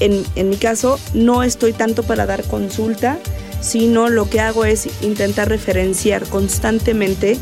[0.00, 3.18] en, en mi caso no estoy tanto para dar consulta
[3.60, 7.36] sino lo que hago es intentar referenciar constantemente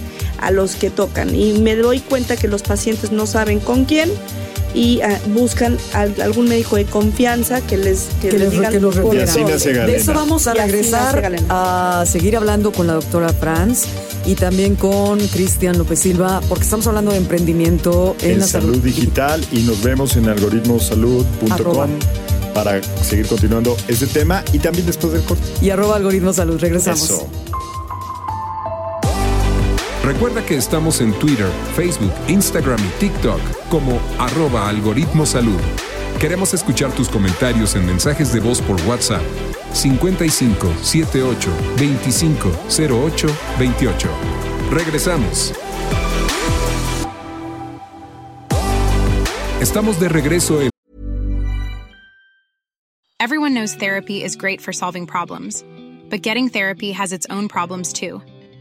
[0.44, 4.10] a los que tocan y me doy cuenta que los pacientes no saben con quién
[4.74, 8.72] y ah, buscan al- algún médico de confianza que les, que que, les les- digan
[8.72, 9.14] que los por.
[9.14, 13.84] De eso vamos a regresar a seguir hablando con la doctora Franz
[14.26, 18.78] y también con Cristian López Silva, porque estamos hablando de emprendimiento en, en la salud
[18.78, 21.90] digital y nos vemos en algoritmosalud.com
[22.54, 25.42] para seguir continuando este tema y también después del corte.
[25.60, 26.58] Y arroba algoritmo salud.
[26.60, 27.02] Regresamos.
[27.02, 27.26] Eso.
[30.14, 35.58] Recuerda que estamos en Twitter, Facebook, Instagram y TikTok como arroba algoritmo salud.
[36.20, 39.20] Queremos escuchar tus comentarios en mensajes de voz por WhatsApp
[39.72, 42.48] 55 78 25
[42.78, 44.08] 08 28.
[44.70, 45.52] Regresamos.
[49.60, 50.70] Estamos de regreso en
[53.18, 55.64] Everyone knows therapy is great for solving problems,
[56.08, 58.22] but getting therapy has its own problems too,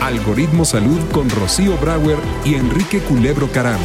[0.00, 3.80] Algoritmo Salud con Rocío Brauer y Enrique Culebro Caram.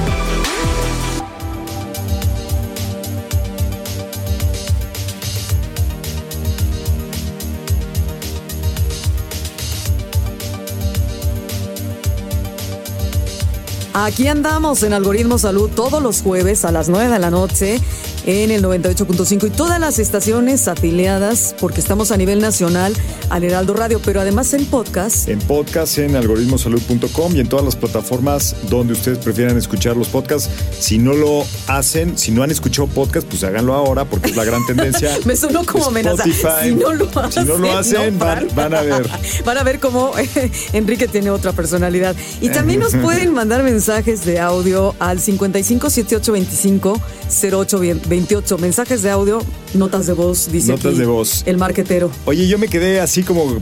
[13.93, 17.79] Aquí andamos en Algoritmo Salud todos los jueves a las 9 de la noche
[18.25, 22.93] en el 98.5 y todas las estaciones afiliadas porque estamos a nivel nacional
[23.29, 25.27] al Heraldo Radio, pero además en podcast.
[25.27, 30.49] En podcast en algoritmosalud.com y en todas las plataformas donde ustedes prefieran escuchar los podcasts.
[30.79, 34.45] Si no lo hacen, si no han escuchado podcast, pues háganlo ahora porque es la
[34.45, 35.17] gran tendencia.
[35.25, 36.23] Me sonó como amenaza.
[36.23, 39.09] Si no lo Si no lo hacen, no van, van a ver.
[39.45, 42.15] Van a ver cómo eh, Enrique tiene otra personalidad.
[42.41, 47.01] Y también nos pueden mandar mensajes de audio al 55 78 25
[47.41, 48.57] 08 28.
[48.57, 49.39] Mensajes de audio,
[49.73, 51.43] notas de voz, dice Notas aquí de voz.
[51.45, 52.11] el marquetero.
[52.25, 53.57] Oye, yo me quedé así como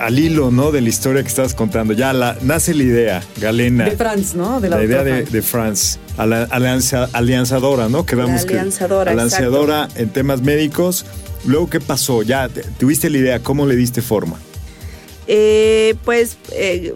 [0.00, 0.72] al hilo, ¿no?
[0.72, 1.92] De la historia que estabas contando.
[1.94, 3.84] Ya la, nace la idea, Galena.
[3.84, 4.60] De Franz, ¿no?
[4.60, 5.32] De la, la idea de, Franz.
[5.32, 8.04] de France, a la alianza- alianzadora, ¿no?
[8.04, 11.06] Quedamos La que- alianzadora, alianzadora en temas médicos.
[11.46, 12.22] Luego, ¿qué pasó?
[12.22, 14.36] Ya te- tuviste la idea, ¿cómo le diste forma?
[15.28, 16.94] Eh, pues eh,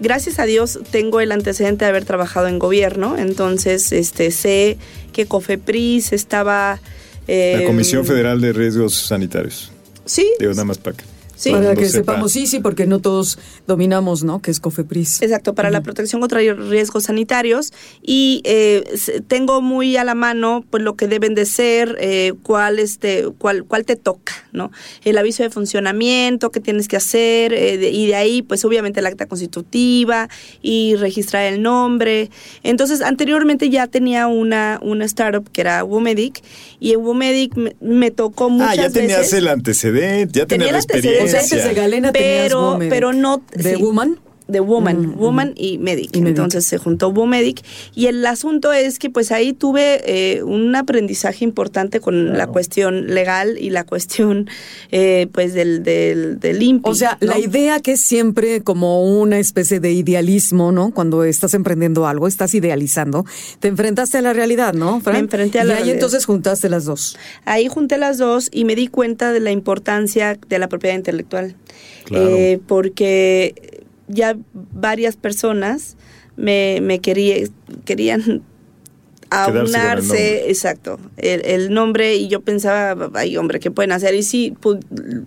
[0.00, 4.78] gracias a Dios tengo el antecedente de haber trabajado en gobierno, entonces este sé
[5.12, 6.80] que Cofepris estaba...
[7.26, 9.70] eh, La Comisión Federal de Riesgos Sanitarios.
[10.04, 10.96] Sí, Digo, nada más para.
[11.36, 11.50] Sí.
[11.52, 11.98] Para que sepa.
[12.12, 14.40] sepamos, sí, sí, porque no todos dominamos, ¿no?
[14.40, 15.20] Que es Cofepris.
[15.22, 17.72] Exacto, para la protección contra riesgos sanitarios
[18.02, 18.84] y eh,
[19.28, 23.64] tengo muy a la mano pues lo que deben de ser, eh, cuál, este, cuál,
[23.64, 24.70] cuál te toca, ¿no?
[25.04, 29.00] El aviso de funcionamiento, qué tienes que hacer eh, de- y de ahí pues obviamente
[29.00, 30.28] el acta constitutiva
[30.62, 32.30] y registrar el nombre.
[32.62, 36.42] Entonces anteriormente ya tenía una, una startup que era Womedic
[36.80, 40.66] y en Womedic me, me tocó muchas Ah, ya tenías veces- el antecedente, ya Tenía
[40.68, 41.25] tenías la experiencia.
[41.34, 44.18] Antes de Galena tenías pero, pero no ¿De sí, Woman?
[44.48, 46.14] De Woman, Mm, Woman y Medic.
[46.14, 46.36] Y Medic.
[46.38, 47.62] Entonces se juntó Womedic
[47.94, 53.08] y el asunto es que pues ahí tuve eh, un aprendizaje importante con la cuestión
[53.14, 54.48] legal y la cuestión
[54.92, 57.28] eh, pues del, del, del INPI, O sea, ¿no?
[57.28, 60.92] la idea que es siempre como una especie de idealismo, ¿no?
[60.92, 63.24] Cuando estás emprendiendo algo, estás idealizando,
[63.58, 65.14] te enfrentaste a la realidad, ¿no, Fran?
[65.16, 65.94] Me enfrenté a y la ahí realidad.
[65.96, 67.16] entonces juntaste las dos.
[67.44, 71.56] Ahí junté las dos y me di cuenta de la importancia de la propiedad intelectual.
[72.04, 72.28] Claro.
[72.28, 74.36] Eh, porque ya
[74.72, 75.96] varias personas
[76.36, 77.48] me, me quería-
[77.84, 79.15] querían Quedarse con el nombre.
[79.30, 84.14] Aunarse, exacto, el, el nombre y yo pensaba, ay hombre, ¿qué pueden hacer?
[84.14, 84.80] Y sí, pu-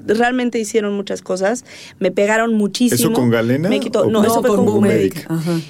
[0.06, 1.66] realmente hicieron muchas cosas,
[2.00, 2.96] me pegaron muchísimo.
[2.96, 5.28] ¿Eso con Galena Me quitó, no, eso fue con con Boomedic.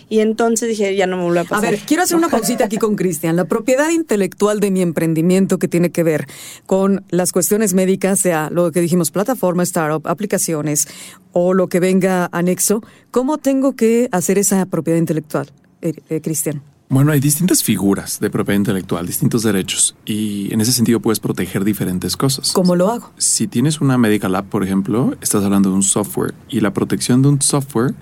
[0.09, 1.71] Y entonces dije, ya no me vuelve a A pasar.
[1.71, 3.35] ver, quiero hacer una pausita aquí con Cristian.
[3.35, 6.25] La propiedad intelectual de mi emprendimiento que tiene que ver
[6.65, 10.87] con las cuestiones médicas, sea lo que dijimos, plataforma, startup, aplicaciones
[11.31, 15.49] o lo que venga anexo, ¿cómo tengo que hacer esa propiedad intelectual,
[15.81, 16.61] eh, eh, Cristian?
[16.91, 21.63] Bueno, hay distintas figuras de propiedad intelectual, distintos derechos, y en ese sentido puedes proteger
[21.63, 22.51] diferentes cosas.
[22.51, 23.11] ¿Cómo lo hago?
[23.19, 27.21] Si tienes una Medical App, por ejemplo, estás hablando de un software, y la protección
[27.21, 27.93] de un software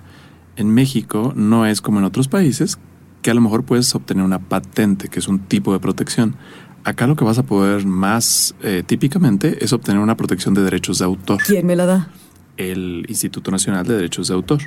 [0.56, 2.78] en México no es como en otros países,
[3.20, 6.36] que a lo mejor puedes obtener una patente, que es un tipo de protección.
[6.82, 11.00] Acá lo que vas a poder más eh, típicamente es obtener una protección de derechos
[11.00, 12.08] de autor ¿Quién me la da?
[12.58, 14.60] El Instituto Nacional de Derechos de Autor.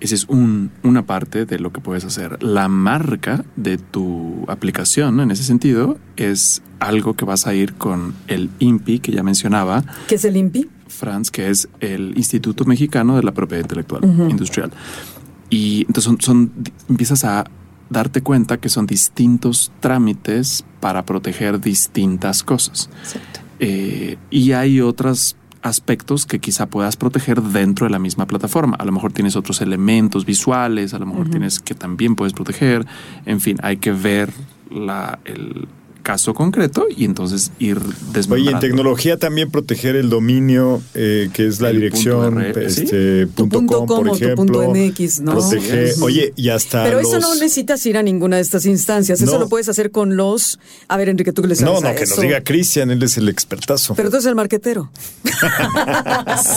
[0.00, 2.42] Esa es un- una parte de lo que puedes hacer.
[2.42, 8.14] La marca de tu aplicación, en ese sentido, es algo que vas a ir con
[8.26, 10.68] el INPI, que ya mencionaba, ¿Qué es el INPI?
[10.88, 14.02] Franz, que es el Instituto Mexicano de la Propiedad Intelectual.
[14.28, 14.70] Industrial.
[15.48, 16.52] Y entonces son, son-
[16.88, 17.44] empiezas a
[17.88, 22.90] darte cuenta que son distintos trámites para proteger distintas cosas.
[23.60, 28.76] Eh, y hay otros aspectos que quizá puedas proteger dentro de la misma plataforma.
[28.78, 32.86] A lo mejor tienes otros elementos visuales, a lo mejor tienes que también puedes proteger.
[33.24, 34.32] En fin, hay que ver
[34.70, 35.68] la, el
[36.06, 38.50] caso concreto y entonces ir Oye, desmembrando.
[38.52, 43.58] en tecnología también proteger el dominio, eh, que es la El dirección, punto este, punto
[43.58, 44.36] punto com, com por o tu ejemplo.
[44.62, 45.32] punto MX, ¿no?
[45.32, 49.20] Protege, oye, y hasta Pero eso no necesitas ir a ninguna de estas instancias.
[49.20, 49.40] Eso No.
[49.40, 50.60] lo puedes hacer con los.
[50.86, 52.14] A ver, Enrique, tú que le sabes No, no, a que eso.
[52.14, 53.94] nos diga Cristian, él es el expertazo.
[53.96, 54.88] Pero tú eres el marquetero.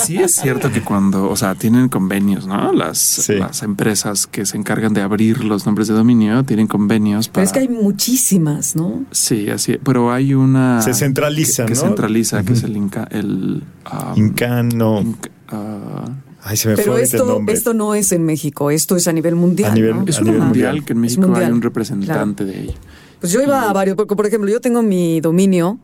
[0.05, 2.71] Sí es cierto que cuando, o sea, tienen convenios, ¿no?
[2.73, 7.33] Las, las empresas que se encargan de abrir los nombres de dominio tienen convenios Pero
[7.33, 7.43] para...
[7.45, 9.03] es que hay muchísimas, ¿no?
[9.11, 10.81] Sí, así, pero hay una...
[10.81, 11.85] Se centraliza, que, que ¿no?
[11.85, 13.63] centraliza, que es el Inca, el...
[13.91, 15.15] um, Incano.
[15.47, 16.05] ah,
[16.43, 19.35] Ay, se me Pero fue esto, esto no es en México, esto es a nivel
[19.35, 19.71] mundial.
[19.71, 20.05] A nivel- ¿no?
[20.07, 20.85] es a nivel mundial, mundial.
[20.85, 22.73] que en Es México hay mundial, un representante de ello.
[23.19, 25.79] Pues yo iba a varios, porque por ejemplo, yo tengo mi dominio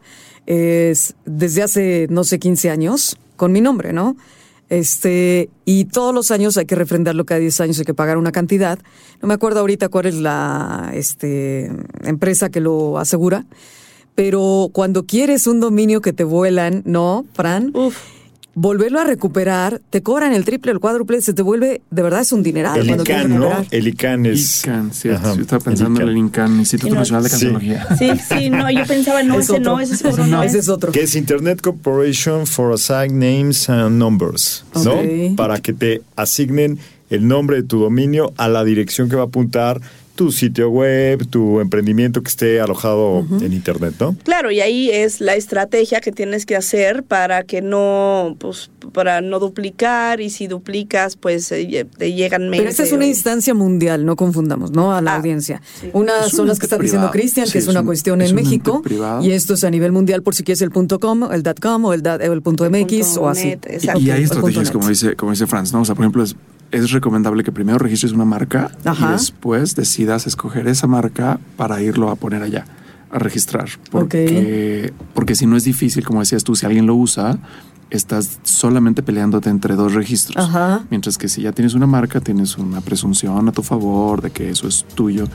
[0.46, 4.16] es desde hace, no sé, 15 años, con mi nombre, ¿no?
[4.70, 8.32] Este, y todos los años hay que refrendarlo, cada 10 años hay que pagar una
[8.32, 8.80] cantidad.
[9.22, 11.72] No me acuerdo ahorita cuál es la este,
[12.04, 13.46] empresa que lo asegura,
[14.16, 17.74] pero cuando quieres un dominio que te vuelan, ¿no, Fran?
[18.58, 22.32] Volverlo a recuperar, te cobran el triple, el cuádruple, se te vuelve, de verdad es
[22.32, 22.80] un dineral.
[22.80, 23.66] El ICANN, ¿no?
[23.70, 24.62] El ICANN es...
[24.62, 25.36] ICANN, cierto.
[25.36, 27.34] Yo estaba pensando en el INCAN, Instituto no, Nacional de sí.
[27.34, 27.88] Cancerología.
[27.98, 29.72] Sí, sí, no, yo pensaba, no, Es ese otro.
[29.74, 30.70] no, ese seguro no, ese es.
[30.70, 30.92] otro.
[30.94, 35.36] Que es Internet Corporation for Assign Names and Numbers, ¿no?
[35.36, 39.26] Para que te asignen el nombre de tu dominio a la dirección que va a
[39.26, 39.82] apuntar
[40.16, 44.16] tu sitio web, tu emprendimiento que esté alojado en Internet, ¿no?
[44.24, 49.22] Claro, y ahí es la estrategia que tienes que hacer para que no, pues, para
[49.22, 52.62] no duplicar y si duplicas, pues eh, te llegan mails.
[52.62, 54.94] Pero esta es una instancia mundial, no confundamos, ¿no?
[54.96, 55.62] A la audiencia.
[55.94, 57.12] Una Es son las que está diciendo.
[57.12, 59.24] Cristian, Sí, que es es una un- cuestión es en México, privado.
[59.24, 61.94] y esto es a nivel mundial por si quieres el punto .com, el .com o
[61.94, 63.48] el, dot- el punto .mx o así.
[63.50, 64.00] net, Y- exacto.
[64.02, 65.82] Y hay estrategias, como dice, como dice Franz, ¿no?
[65.82, 66.36] O sea, por ejemplo, es,
[66.72, 69.10] es recomendable que primero registres una marca Ajá.
[69.10, 72.66] y después decidas escoger esa marca para irlo a poner allá,
[73.12, 73.70] a registrar.
[73.92, 77.40] Porque, porque si no es difícil, como decías tú, si alguien lo usa,
[77.90, 80.44] estás solamente peleándote entre dos registros.
[80.44, 80.84] Ajá.
[80.90, 84.50] Mientras que si ya tienes una marca, tienes una presunción a tu favor de que
[84.50, 85.26] eso es tuyo.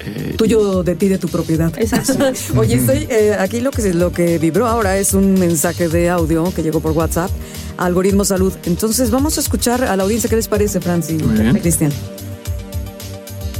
[0.00, 1.72] Eh, Tuyo de ti, de tu propiedad.
[1.78, 2.32] Exacto.
[2.56, 6.52] Oye, estoy eh, aquí lo que lo que vibró ahora es un mensaje de audio
[6.54, 7.30] que llegó por WhatsApp,
[7.76, 8.52] Algoritmo Salud.
[8.64, 11.58] Entonces vamos a escuchar a la audiencia qué les parece, Francis, bien.
[11.58, 11.92] Cristian.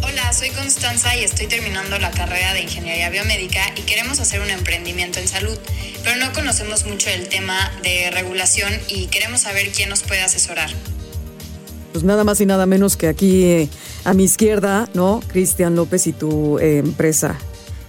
[0.02, 4.50] Hola, soy Constanza y estoy terminando la carrera de Ingeniería Biomédica y queremos hacer un
[4.50, 5.58] emprendimiento en salud,
[6.02, 10.70] pero no conocemos mucho del tema de regulación y queremos saber quién nos puede asesorar.
[11.94, 13.68] Pues nada más y nada menos que aquí eh,
[14.04, 15.20] a mi izquierda, ¿no?
[15.28, 17.36] Cristian López y tu eh, empresa,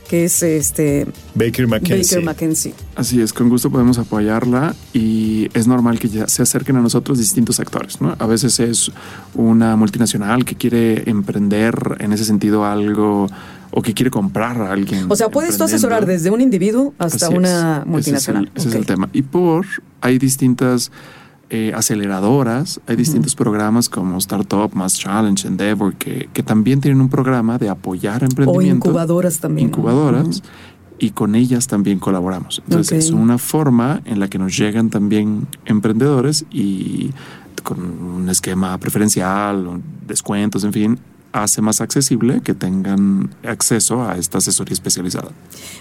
[0.07, 2.17] que es este Baker McKenzie.
[2.19, 2.73] Baker McKenzie.
[2.95, 7.17] Así es, con gusto podemos apoyarla y es normal que ya se acerquen a nosotros
[7.17, 7.99] distintos actores.
[7.99, 8.15] ¿no?
[8.19, 8.91] A veces es
[9.33, 13.25] una multinacional que quiere emprender en ese sentido algo
[13.71, 15.07] o que quiere comprar a alguien.
[15.09, 17.39] O sea, puedes tú asesorar desde un individuo hasta Así es.
[17.39, 18.43] una Ese multinacional.
[18.43, 19.09] es el- Ese es el, tema.
[19.13, 19.65] Y por,
[19.99, 20.91] hay distintas
[21.49, 27.09] eh, aceleradoras, hay distintos programas como Startup, Mass Challenge, Endeavor, que, que también tienen un
[27.09, 28.87] programa de apoyar O emprendimiento.
[28.87, 29.69] incubadoras también.
[29.69, 29.77] ¿no?
[29.77, 30.41] Incubadoras.
[30.97, 32.61] Y con ellas también colaboramos.
[32.65, 37.11] Entonces es una forma en la que nos llegan también emprendedores y
[37.63, 40.99] con un esquema preferencial, descuentos, en fin,
[41.33, 45.31] hace más accesible que tengan acceso a esta asesoría especializada.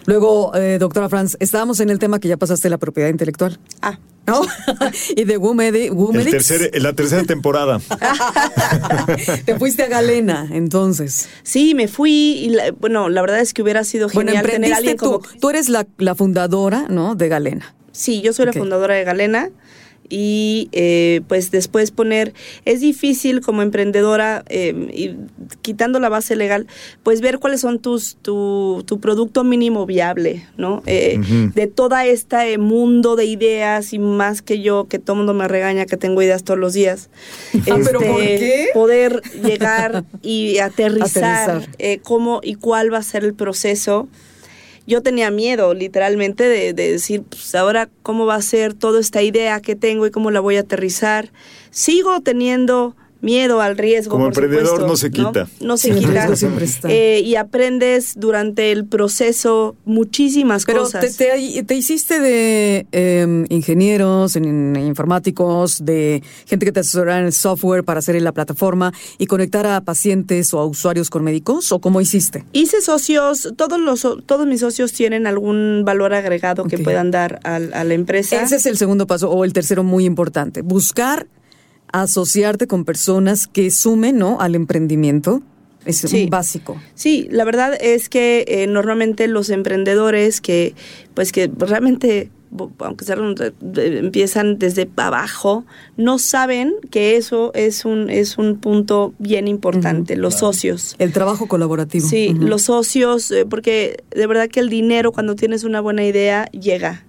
[0.06, 3.60] Luego, eh, doctora Franz, estábamos en el tema que ya pasaste la propiedad intelectual.
[3.82, 3.98] Ah.
[4.26, 4.40] ¿No?
[5.16, 7.78] y de Wumedi, El tercer, la tercera temporada.
[9.44, 11.28] Te fuiste a Galena, entonces.
[11.42, 14.72] Sí, me fui y la- bueno, la verdad es que hubiera sido Bueno, genial tener
[14.72, 15.20] a emprendiste alguien tú.
[15.22, 17.14] como Tú eres la, la fundadora, ¿no?
[17.14, 17.74] De Galena.
[17.92, 19.50] Sí, yo soy la fundadora de Galena
[20.08, 22.34] y eh, pues después poner,
[22.64, 25.16] es difícil como emprendedora, eh, y
[25.62, 26.66] quitando la base legal,
[27.02, 30.82] pues ver cuáles son tus, tu, tu producto mínimo viable, ¿no?
[30.86, 31.52] Eh, Ujú.
[31.54, 35.86] De todo este mundo de ideas y más que yo, que todo mundo me regaña
[35.86, 37.08] que tengo ideas todos los días.
[37.70, 38.68] Ah, ¿pero por qué?
[38.74, 41.76] Poder llegar y aterrizar, Aterrizar.
[41.78, 44.08] eh, cómo y cuál va a ser el proceso
[44.86, 49.22] yo tenía miedo literalmente de, de decir, pues ahora cómo va a ser toda esta
[49.22, 51.30] idea que tengo y cómo la voy a aterrizar.
[51.70, 54.10] Sigo teniendo miedo al riesgo.
[54.12, 55.48] Como por emprendedor supuesto, no se quita.
[55.60, 56.10] No, se Sí, quita.
[56.12, 56.88] riesgo siempre está.
[56.90, 61.16] Eh, y aprendes durante el proceso muchísimas Pero cosas.
[61.16, 67.24] te, te- te hiciste de eh, ingenieros, en, informáticos, de gente que te asesora en
[67.26, 71.72] el software para hacer la plataforma y conectar a pacientes o a usuarios con médicos,
[71.72, 72.44] ¿o cómo hiciste?
[72.52, 77.72] Hice socios, todos los todos mis socios tienen algún valor agregado que puedan dar al-
[77.74, 78.42] a, la empresa.
[78.42, 80.62] Ese es el segundo paso, o el tercero muy importante.
[80.62, 81.26] Buscar
[82.02, 84.40] asociarte con personas que sumen ¿no?
[84.40, 85.42] al emprendimiento.
[85.86, 86.24] Es Sí.
[86.24, 86.80] un básico.
[86.94, 90.74] Sí, la verdad es que eh, normalmente los emprendedores que,
[91.12, 92.30] pues que realmente,
[92.78, 95.66] aunque sean, de- empiezan desde abajo,
[95.98, 100.96] no saben que eso es un, es un punto bien importante, los socios.
[100.98, 102.08] El trabajo colaborativo.
[102.08, 106.46] Sí, los socios, eh, porque de verdad que el dinero cuando tienes una buena idea
[106.46, 107.04] llega.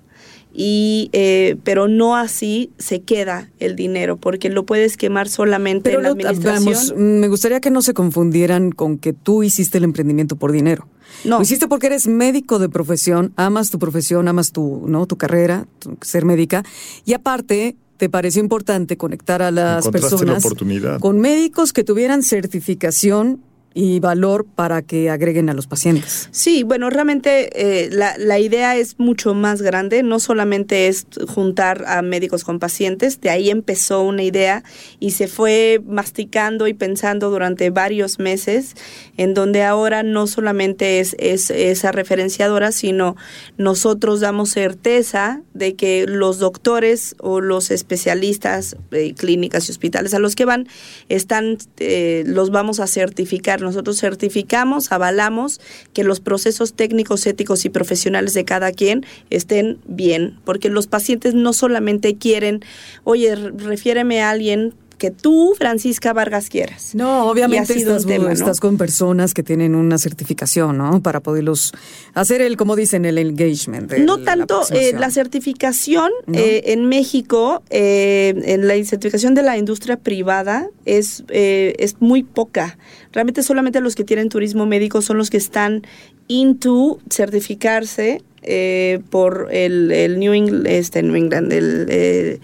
[0.58, 6.00] Y, eh, pero no así se queda el dinero, porque lo puedes quemar solamente Pero
[6.00, 6.66] en la lo- administración.
[6.66, 10.88] vamos, me gustaría que no se confundieran con que tú hiciste el emprendimiento por dinero.
[11.26, 11.38] No.
[11.38, 15.06] Lo hiciste porque eres médico de profesión, amas tu profesión, amas tu, ¿no?
[15.08, 16.64] tu carrera, tu- ser médica,
[17.06, 21.00] y aparte te pareció importante conectar a las la personas oportunidad.
[21.00, 23.42] con médicos que tuvieran certificación
[23.78, 26.30] y valor para que agreguen a los pacientes.
[26.32, 31.84] Sí, bueno, realmente eh, la, la idea es mucho más grande, no solamente es juntar
[31.86, 34.64] a médicos con pacientes, de ahí empezó una idea
[35.02, 38.76] y se fue masticando y pensando durante varios meses,
[39.18, 43.18] en donde ahora no solamente es, es esa referenciadora, sino
[43.58, 50.20] nosotros damos certeza de que los doctores o los especialistas, eh, clínicas y hospitales a
[50.20, 50.70] los que van,
[51.10, 53.65] están, eh, los vamos a certificar.
[53.66, 55.60] Nosotros certificamos, avalamos
[55.94, 61.34] que los procesos técnicos, éticos y profesionales de cada quien estén bien, porque los pacientes
[61.34, 62.62] no solamente quieren,
[63.04, 64.74] oye, refiéreme a alguien
[65.06, 66.96] que tú, Francisca Vargas, quieras.
[66.96, 68.32] No, obviamente estás, un tema, ¿no?
[68.32, 71.02] estás con personas que tienen una certificación, ¿no?
[71.02, 71.72] Para poderlos
[72.14, 73.92] hacer el, como dicen, el engagement.
[73.94, 76.40] el- No la tanto eh, la certificación ¿No?
[76.40, 82.24] eh, en México, eh, en la certificación de la industria privada es, eh, es muy
[82.24, 82.78] poca.
[83.12, 85.84] Realmente solamente los que tienen turismo médico son los que están
[86.28, 92.40] into certificarse eh, por el, el New England, este, New England, el, eh,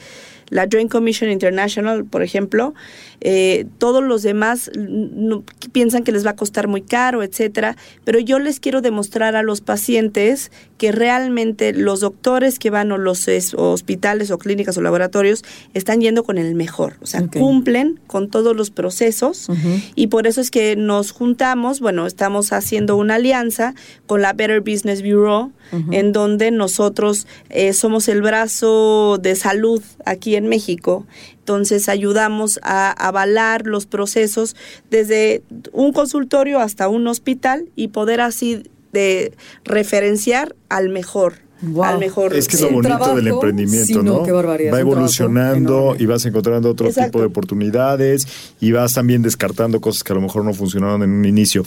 [0.52, 2.76] la Joint Commission International, por ejemplo,
[3.22, 8.20] eh, todos los demás no- piensan que les va a costar muy caro, etcétera, pero
[8.20, 13.28] yo les quiero demostrar a los pacientes que realmente los doctores que van o los
[13.28, 15.44] es- o hospitales o clínicas o laboratorios
[15.74, 19.48] están yendo con el mejor, o sea, cumplen con todos los procesos
[19.96, 23.74] y por eso es que nos juntamos, bueno, estamos haciendo una alianza
[24.06, 25.52] con la Better Business Bureau,
[25.92, 31.06] en donde nosotros eh, somos el brazo de salud aquí en México.
[31.40, 34.56] Entonces ayudamos a avalar los procesos
[34.90, 38.64] desde un consultorio hasta un hospital y poder así
[38.94, 39.34] de
[39.64, 41.36] referenciar al mejor.
[41.84, 42.36] Al mejor.
[42.36, 46.08] Es que es lo eh, bonito del emprendimiento, sí, no, qué barbaridad, Va evolucionando y
[46.08, 47.12] vas encontrando otro Exacto.
[47.12, 48.28] tipo de oportunidades
[48.60, 51.64] y vas también descartando cosas que a lo mejor no funcionaron en un inicio.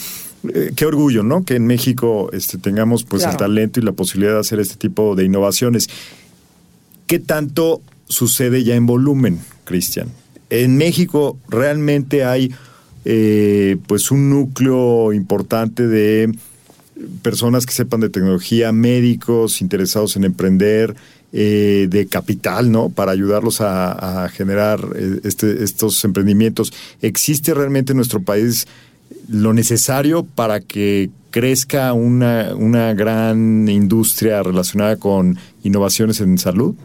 [0.52, 1.44] Eh, qué orgullo, ¿no?
[1.44, 5.14] Que en México este, tengamos pues el talento y la posibilidad de hacer este tipo
[5.14, 5.88] de innovaciones.
[7.06, 10.08] ¿Qué tanto sucede ya en volumen, Cristian?
[10.50, 12.52] En México realmente hay
[13.04, 16.32] eh, pues un núcleo importante de
[17.22, 20.94] personas que sepan de tecnología, médicos interesados en emprender,
[21.32, 22.90] eh, de capital, ¿no?
[22.90, 26.72] Para ayudarlos a, generar eh, este- estos emprendimientos.
[27.02, 28.66] ¿Existe realmente en nuestro país
[29.28, 36.76] lo necesario para que crezca una, una gran industria relacionada con innovaciones en salud?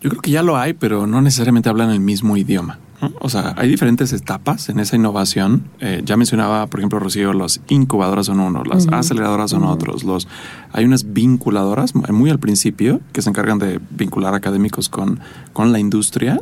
[0.00, 2.78] Yo creo que ya lo hay, pero no necesariamente hablan el mismo idioma.
[3.02, 3.12] ¿no?
[3.20, 5.64] O sea, hay diferentes etapas en esa innovación.
[5.80, 10.04] Eh, ya mencionaba, por ejemplo, Rocío, las incubadoras son uno, las aceleradoras son otros.
[10.04, 10.26] Los,
[10.72, 15.20] hay unas vinculadoras muy al principio que se encargan de vincular académicos con,
[15.52, 16.40] con la industria.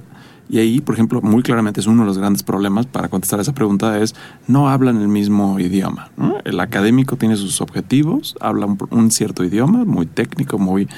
[0.50, 3.52] Y ahí, por ejemplo, muy claramente es uno de los grandes problemas para contestar esa
[3.52, 4.14] pregunta es
[4.46, 6.10] no hablan el mismo idioma.
[6.16, 6.38] ¿no?
[6.44, 10.88] El académico tiene sus objetivos, habla un, un cierto idioma muy técnico, muy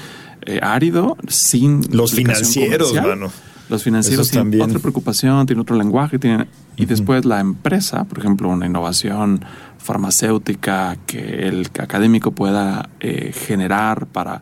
[0.45, 3.17] eh, árido, sin Los financieros, comercial.
[3.19, 3.31] mano.
[3.69, 4.63] Los financieros Esos tienen también.
[4.69, 9.45] otra preocupación, tienen otro lenguaje, tienen, y después la empresa, por ejemplo, una innovación
[9.77, 14.41] farmacéutica que el académico pueda eh, generar para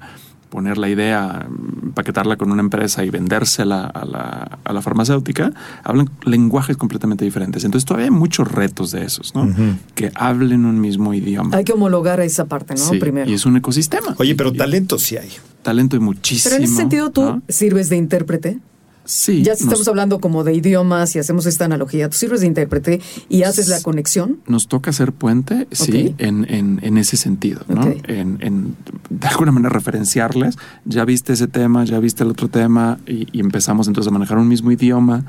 [0.50, 1.48] poner la idea,
[1.94, 5.52] paquetarla con una empresa y vendérsela a la, a la farmacéutica,
[5.84, 7.64] hablan lenguajes completamente diferentes.
[7.66, 9.48] Entonces todavía hay muchos retos de esos, ¿no?
[9.94, 11.56] Que hablen un mismo idioma.
[11.56, 12.80] Hay que homologar a esa parte, ¿no?
[12.84, 13.30] Sí, Primero.
[13.30, 14.16] Y es un ecosistema.
[14.18, 15.30] Oye, pero talento sí hay.
[15.64, 16.52] Talento y muchísimo.
[16.52, 17.42] Pero en ese sentido, ¿tú ¿no?
[17.50, 18.60] sirves de intérprete?
[19.06, 19.42] Sí.
[19.42, 22.48] Ya si nos- estamos hablando como de idiomas y hacemos esta analogía, tú sirves de
[22.48, 24.38] intérprete y haces la conexión.
[24.46, 27.82] Nos toca hacer puente, sí, en, en, en ese sentido, ¿no?
[27.82, 28.04] Ok.
[28.08, 28.76] En, en,
[29.10, 33.40] de alguna manera referenciarles, ya viste ese tema, ya viste el otro tema, y, y
[33.40, 35.26] empezamos entonces a manejar un mismo idioma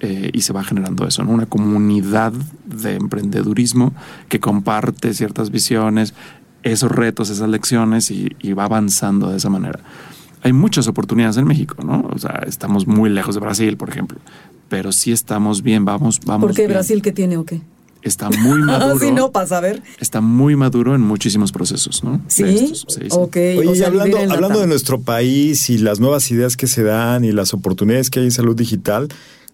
[0.00, 1.30] eh, y se va generando eso, ¿no?
[1.30, 2.32] Una comunidad
[2.64, 3.92] de emprendedurismo
[4.28, 6.14] que comparte ciertas visiones,
[6.62, 9.80] esos retos, esas lecciones y, y va avanzando de esa manera.
[10.42, 12.08] Hay muchas oportunidades en México, ¿no?
[12.14, 14.18] O sea, estamos muy lejos de Brasil, por ejemplo,
[14.68, 16.46] pero sí estamos bien, vamos, vamos.
[16.46, 16.72] ¿Por qué bien.
[16.72, 17.60] Brasil qué tiene o qué?
[18.02, 18.98] Está muy maduro.
[18.98, 19.82] si no, para saber.
[19.98, 22.22] Está muy maduro en muchísimos procesos, ¿no?
[22.28, 23.08] Sí, estos, sí, sí.
[23.10, 23.36] ok.
[23.36, 27.24] Oye, o y hablando, hablando de nuestro país y las nuevas ideas que se dan
[27.24, 29.08] y las oportunidades que hay en salud digital,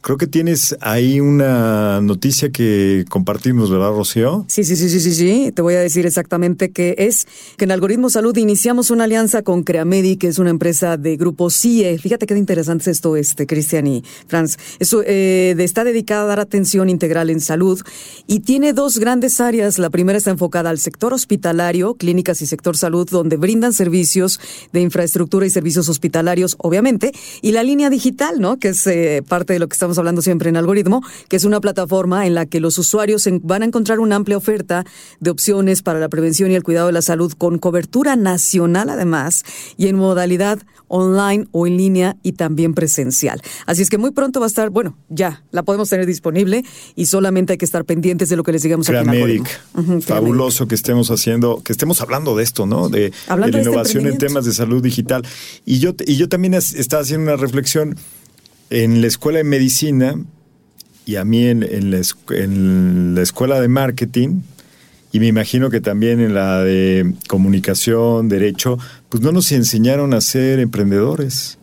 [0.07, 4.45] creo que tienes ahí una noticia que compartimos, ¿verdad, Rocío?
[4.47, 5.51] Sí, sí, sí, sí, sí, sí.
[5.53, 7.27] Te voy a decir exactamente qué es
[7.57, 11.51] que en Algoritmo Salud iniciamos una alianza con Creamedi, que es una empresa de grupo
[11.51, 11.99] CIE.
[11.99, 14.59] Fíjate qué interesante es esto, este, Cristian y Franz.
[14.79, 17.83] Eso eh, está dedicada a dar atención integral en salud
[18.29, 19.81] y tiene dos grandes áreas.
[19.81, 24.39] La primera está enfocada al sector hospitalario, clínicas y sector salud, donde brindan servicios
[24.73, 27.11] de infraestructura y servicios hospitalarios, obviamente,
[27.43, 28.61] y la línea digital, ¿no?
[28.61, 31.61] Que es eh, parte de lo que estamos hablando siempre en Algoritmo, que es una
[31.61, 34.85] plataforma en la que los usuarios van a encontrar una amplia oferta
[35.21, 39.45] de opciones para la prevención y el cuidado de la salud con cobertura nacional además
[39.77, 43.41] y en modalidad online o en línea y también presencial.
[43.67, 47.07] Así es que muy pronto va a estar, bueno, ya la podemos tener disponible y
[47.07, 49.47] solamente hay que estar pendientes de lo que les digamos aquí en Algoritmo.
[50.01, 52.89] Fabuloso que estemos haciendo, que estemos hablando de esto, ¿no?
[52.89, 55.25] De, de la de este innovación en temas de salud digital.
[55.65, 57.97] Y yo, y yo también es- estaba haciendo una reflexión
[58.71, 60.17] en la escuela de medicina
[61.05, 62.01] y a mí en, en la,
[62.31, 64.41] en la escuela de marketing.
[65.13, 70.21] Y me imagino que también en la de comunicación, derecho, pues no nos enseñaron a
[70.21, 71.59] ser emprendedores.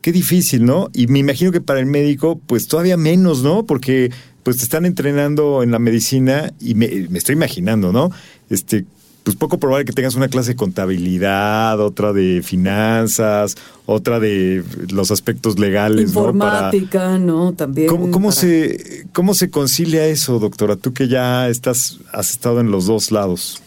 [0.00, 0.88] Qué difícil, ¿no?
[0.92, 3.64] Y me imagino que para el médico, pues todavía menos, ¿no?
[3.64, 4.12] Porque
[4.42, 8.10] pues te están entrenando en la medicina y me, me estoy imaginando, ¿no?
[8.48, 8.84] Este,
[9.28, 15.10] pues poco probable que tengas una clase de contabilidad, otra de finanzas, otra de los
[15.10, 16.32] aspectos legales, ¿no?
[16.38, 17.52] Para- Informática, ¿no?
[17.52, 17.88] También.
[17.88, 20.76] ¿Cómo, cómo para- se, ¿Cómo se concilia eso, doctora?
[20.76, 23.62] Tú que ya estás, has estado en los dos lados.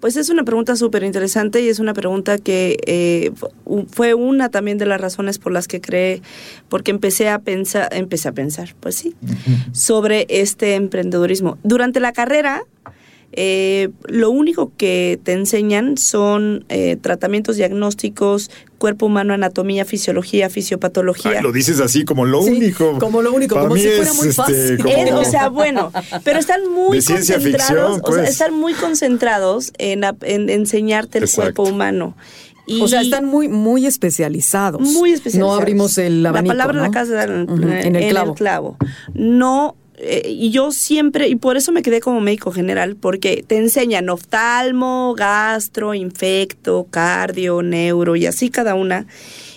[0.00, 4.48] Pues es una pregunta súper interesante y es una pregunta que eh, fu- fue una
[4.50, 6.20] también de las razones por las que creé,
[6.68, 9.14] porque empecé a pensar, empecé a pensar, pues sí,
[9.72, 11.58] sobre este emprendedurismo.
[11.62, 12.62] Durante la carrera,
[13.36, 21.32] eh, lo único que te enseñan son eh, tratamientos diagnósticos, cuerpo humano, anatomía, fisiología, fisiopatología.
[21.36, 22.98] Ay, lo dices así como lo Sí, único.
[22.98, 24.76] como lo único, Para como mí si fuera es, muy este, fácil.
[24.82, 25.92] como- Eh, o sea, bueno,
[26.24, 28.30] pero están muy De concentrados, ficción, o sea, pues.
[28.30, 31.62] están muy concentrados en, ap- en enseñarte el Exacto.
[31.62, 32.16] cuerpo humano.
[32.68, 34.80] Y O sea, están muy, muy especializados.
[34.80, 35.54] muy especializados.
[35.56, 36.84] No abrimos el abanico, La palabra ¿no?
[36.86, 38.34] la casa de dar en, el clavo.
[38.34, 38.76] clavo.
[39.14, 43.56] No, eh, y yo siempre, y por eso me quedé como médico general, porque te
[43.56, 49.06] enseñan oftalmo, gastro, infecto, cardio, neuro y así cada una.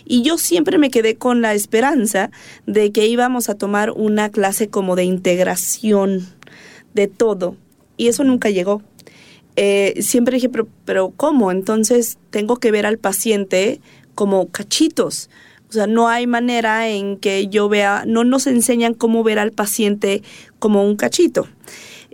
[0.06, 2.32] Y yo siempre me quedé con la esperanza
[2.66, 6.26] de que íbamos a tomar una clase como de integración
[6.94, 7.56] de todo.
[7.98, 8.82] Y eso nunca llegó.
[9.56, 11.52] Eh, siempre dije, pero, pero ¿cómo?
[11.52, 13.82] Entonces tengo que ver al paciente
[14.16, 15.30] como cachitos.
[15.70, 19.51] O sea, no hay manera en que yo vea, no nos enseñan cómo ver al
[19.51, 20.24] paciente
[20.57, 21.47] como un cachito.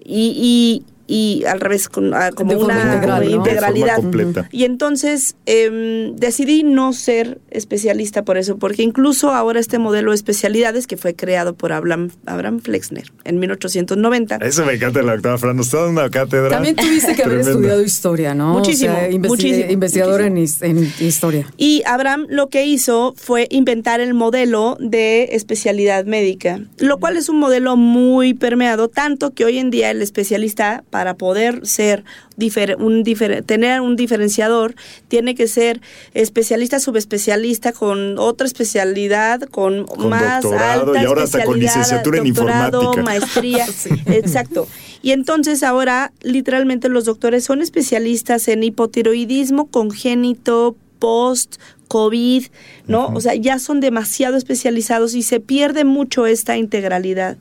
[0.04, 3.38] Y, y- y al revés, con, ah, como De una integral, como ¿no?
[3.38, 3.96] integralidad.
[3.98, 4.50] Completa.
[4.52, 10.16] Y entonces em, decidí no ser especialista por eso, porque incluso ahora este modelo de
[10.16, 14.38] especialidades que fue creado por Abraham, Abraham Flexner en 1890.
[14.38, 15.56] Eso me encanta la doctora Fran.
[15.58, 16.50] Nos está dando una cátedra.
[16.50, 18.54] También tuviste que haber estudiado historia, ¿no?
[18.54, 21.48] Muchísimo, O sea, investi- muchísimo, Investigador en historia.
[21.58, 27.30] Y Abraham lo que hizo fue inventar el modelo de especialidad médica, lo cual es
[27.30, 32.06] un modelo muy permeado, tanto que hoy en día el especialista, para poder ser
[32.38, 34.76] difer- un difer- tener un diferenciador,
[35.10, 35.82] tiene que ser
[36.14, 42.20] especialista, subespecialista, con otra especialidad, con, Con más doctorado alta y ahora hasta con licenciatura
[42.20, 43.04] en doctorado, informática.
[43.04, 43.66] maestría,
[44.06, 44.70] exacto.
[45.02, 51.58] Y entonces ahora literalmente los doctores son especialistas en hipotiroidismo congénito, post,
[51.90, 52.46] COVID,
[52.88, 53.08] ¿no?
[53.14, 57.36] O sea, ya son demasiado especializados y se pierde mucho esta integralidad.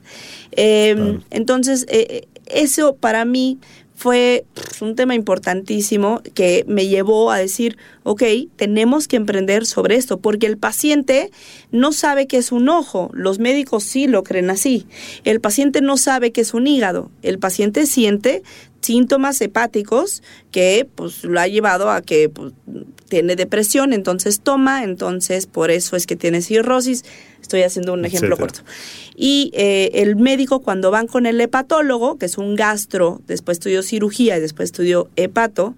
[0.51, 3.59] Eh, Entonces, eh, eso para mí
[3.95, 8.23] fue pues, un tema importantísimo que me llevó a decir, ok,
[8.57, 11.31] tenemos que emprender sobre esto, porque el paciente
[11.71, 14.85] no sabe que es un ojo, los médicos sí lo creen así,
[15.23, 18.43] el paciente no sabe que es un hígado, el paciente siente
[18.81, 20.21] síntomas hepáticos
[20.51, 22.53] que pues lo ha llevado a que pues,
[23.09, 27.03] tiene depresión, entonces toma, entonces por eso es que tiene cirrosis.
[27.41, 28.61] Estoy haciendo un ejemplo Etcétera.
[28.63, 28.71] corto.
[29.15, 33.83] Y eh, el médico cuando van con el hepatólogo, que es un gastro, después estudió
[33.83, 35.75] cirugía y después estudió hepato,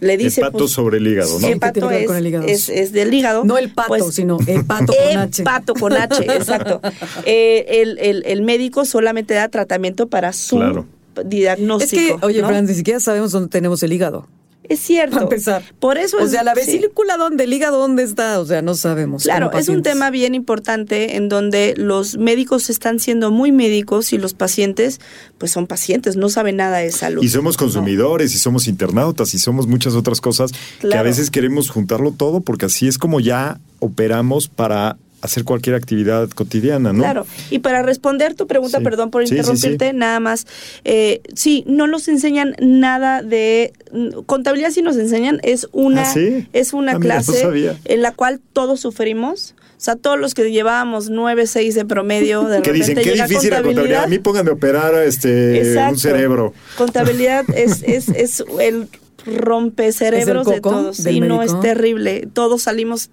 [0.00, 0.40] le dice...
[0.40, 1.46] Hepato pues, sobre el hígado, ¿no?
[1.46, 2.46] Hepato Que tiene que ver es, con el hígado.
[2.46, 3.44] es, es del hígado.
[3.44, 5.42] No el pato, pues, sino hepato con H.
[5.42, 6.80] Hepato con H, exacto.
[7.24, 10.86] Eh, el, el- el médico solamente da tratamiento para su Claro.
[11.16, 12.18] Es diagnóstico.
[12.20, 12.48] que, oye, ¿no?
[12.48, 14.26] Fran, ni siquiera sabemos dónde tenemos el hígado.
[14.68, 15.12] Es cierto.
[15.14, 15.62] Para empezar.
[15.80, 16.60] Por eso O es- sea, la sí.
[16.60, 17.44] vesícula, ¿dónde?
[17.44, 18.40] ¿El hígado dónde está?
[18.40, 19.22] O sea, no sabemos.
[19.24, 24.18] Claro, es un tema bien importante en donde los médicos están siendo muy médicos y
[24.18, 25.00] los pacientes,
[25.38, 27.22] pues son pacientes, no saben nada de salud.
[27.22, 30.50] Y somos consumidores, y somos internautas, y somos muchas otras cosas
[30.80, 35.76] que a veces queremos juntarlo todo porque así es como ya operamos para hacer cualquier
[35.76, 37.00] actividad cotidiana, ¿no?
[37.00, 38.84] Claro, y para responder tu pregunta, Sí.
[38.84, 40.46] perdón por Sí, sí, interrumpirte, nada más,
[40.84, 46.12] eh, sí, no nos enseñan nada de mm, contabilidad, sí nos enseñan, es una, ¿Ah,
[46.12, 46.46] sí?
[46.52, 49.54] es una Ah, mira, no clase en la cual todos sufrimos.
[49.78, 53.50] O sea, todos los que llevábamos 9, 6 de promedio, de Que dicen, qué difícil
[53.50, 54.04] la contabilidad.
[54.04, 55.92] A mí pónganme a operar este, Exacto.
[55.92, 56.54] un cerebro.
[56.78, 58.88] Contabilidad es, es, es el
[59.26, 60.96] rompecerebros ¿Es el de todos.
[60.96, 62.26] Sí, no, es terrible.
[62.32, 63.10] Todos salimos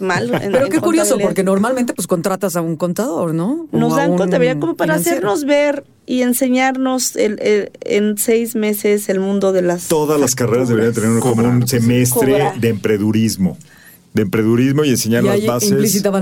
[0.00, 0.32] mal.
[0.34, 3.66] en- Pero en qué curioso, porque normalmente pues contratas a un contador, ¿no?
[3.72, 5.30] O Nos a dan contabilidad como para financiero.
[5.32, 9.88] hacernos ver y enseñarnos el, el- en seis meses el mundo de las...
[9.88, 13.56] Todas las carreras deberían tener como un semestre de empredurismo.
[14.12, 15.70] De empredurismo y enseñar Y las ahí bases.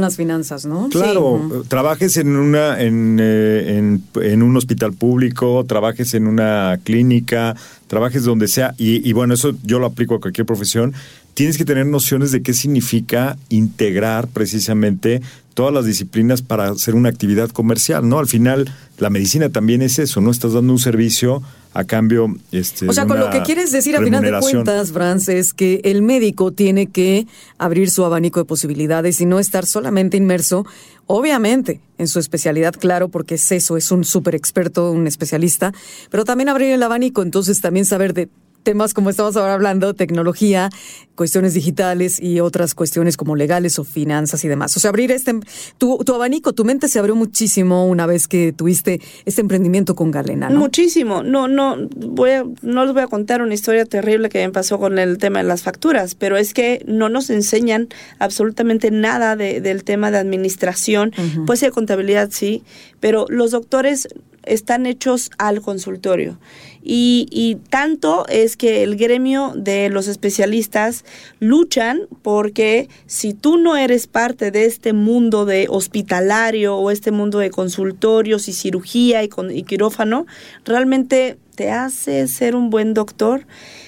[0.00, 0.88] las finanzas, ¿no?
[0.88, 1.68] Claro, Sí.
[1.68, 7.54] trabajes en una en, eh, en, en un hospital público, trabajes en una clínica,
[7.88, 10.94] trabajes donde sea y, y bueno, eso yo lo aplico a cualquier profesión.
[11.34, 15.22] Tienes que tener nociones de qué significa integrar precisamente
[15.54, 18.18] todas las disciplinas para hacer una actividad comercial, ¿no?
[18.18, 20.30] Al final la medicina también es eso, ¿no?
[20.30, 21.42] Estás dando un servicio
[21.74, 24.92] a cambio este, O sea, de con lo que quieres decir a final de cuentas,
[24.92, 27.26] Franz, es que el médico tiene que
[27.56, 30.66] abrir su abanico de posibilidades y no estar solamente inmerso,
[31.06, 35.72] obviamente, en su especialidad, claro, porque es eso, es un súper experto, un especialista,
[36.10, 38.28] pero también abrir el abanico, entonces también saber de
[38.62, 40.70] temas como estamos ahora hablando, tecnología,
[41.14, 44.76] cuestiones digitales y otras cuestiones como legales o finanzas y demás.
[44.76, 45.34] O sea, abrir este,
[45.78, 50.10] tu, tu abanico, tu mente se abrió muchísimo una vez que tuviste este emprendimiento con
[50.10, 50.58] Galena, ¿no?
[50.60, 51.22] Muchísimo.
[51.22, 54.78] No, no, voy a- no les voy a contar una historia terrible que me pasó
[54.78, 57.88] con el tema de las facturas, pero es que no nos enseñan
[58.18, 61.12] absolutamente nada de- del tema de administración.
[61.46, 62.62] Puede ser contabilidad, sí,
[63.00, 64.08] pero los doctores
[64.44, 66.38] están hechos al consultorio.
[66.82, 71.04] Y, y tanto es que el gremio de los especialistas
[71.38, 77.38] luchan porque si tú no eres parte de este mundo de hospitalario o este mundo
[77.38, 80.26] de consultorios y cirugía y, con, y quirófano,
[80.64, 83.46] realmente te hace ser un buen doctor.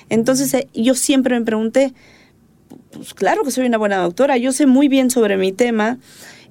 [0.09, 1.95] Entonces eh, yo siempre me pregunté,
[2.93, 5.99] pues claro que soy una buena doctora, yo sé muy bien sobre mi tema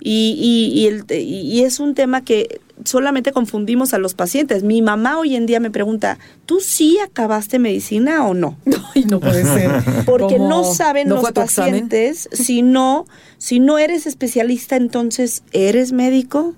[0.06, 4.64] y, y, y el- y es un tema que solamente confundimos a los pacientes.
[4.64, 8.58] Mi mamá hoy en día me pregunta, ¿tú sí acabaste medicina o no?
[8.96, 9.72] Ay, no puede ser.
[10.06, 10.50] Porque ¿Cómo?
[10.50, 13.06] no saben ¿No los pacientes si no,
[13.38, 16.54] si no eres especialista, entonces eres médico.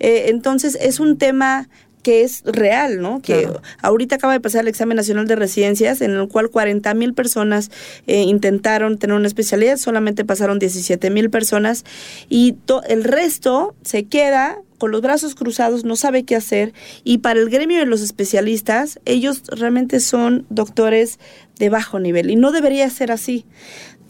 [0.00, 1.68] Eh, entonces es un tema
[2.02, 3.20] que es real, ¿no?
[3.22, 3.62] Que Claro.
[3.80, 7.70] ahorita acaba de pasar el examen nacional de residencias, en el cual 40 mil personas
[8.06, 11.84] eh, intentaron tener una especialidad, solamente pasaron 17 mil personas
[12.28, 16.72] y to- el resto se queda con los brazos cruzados, no sabe qué hacer.
[17.04, 21.20] Y para el gremio de los especialistas, ellos realmente son doctores
[21.60, 23.44] de bajo nivel y no debería ser así.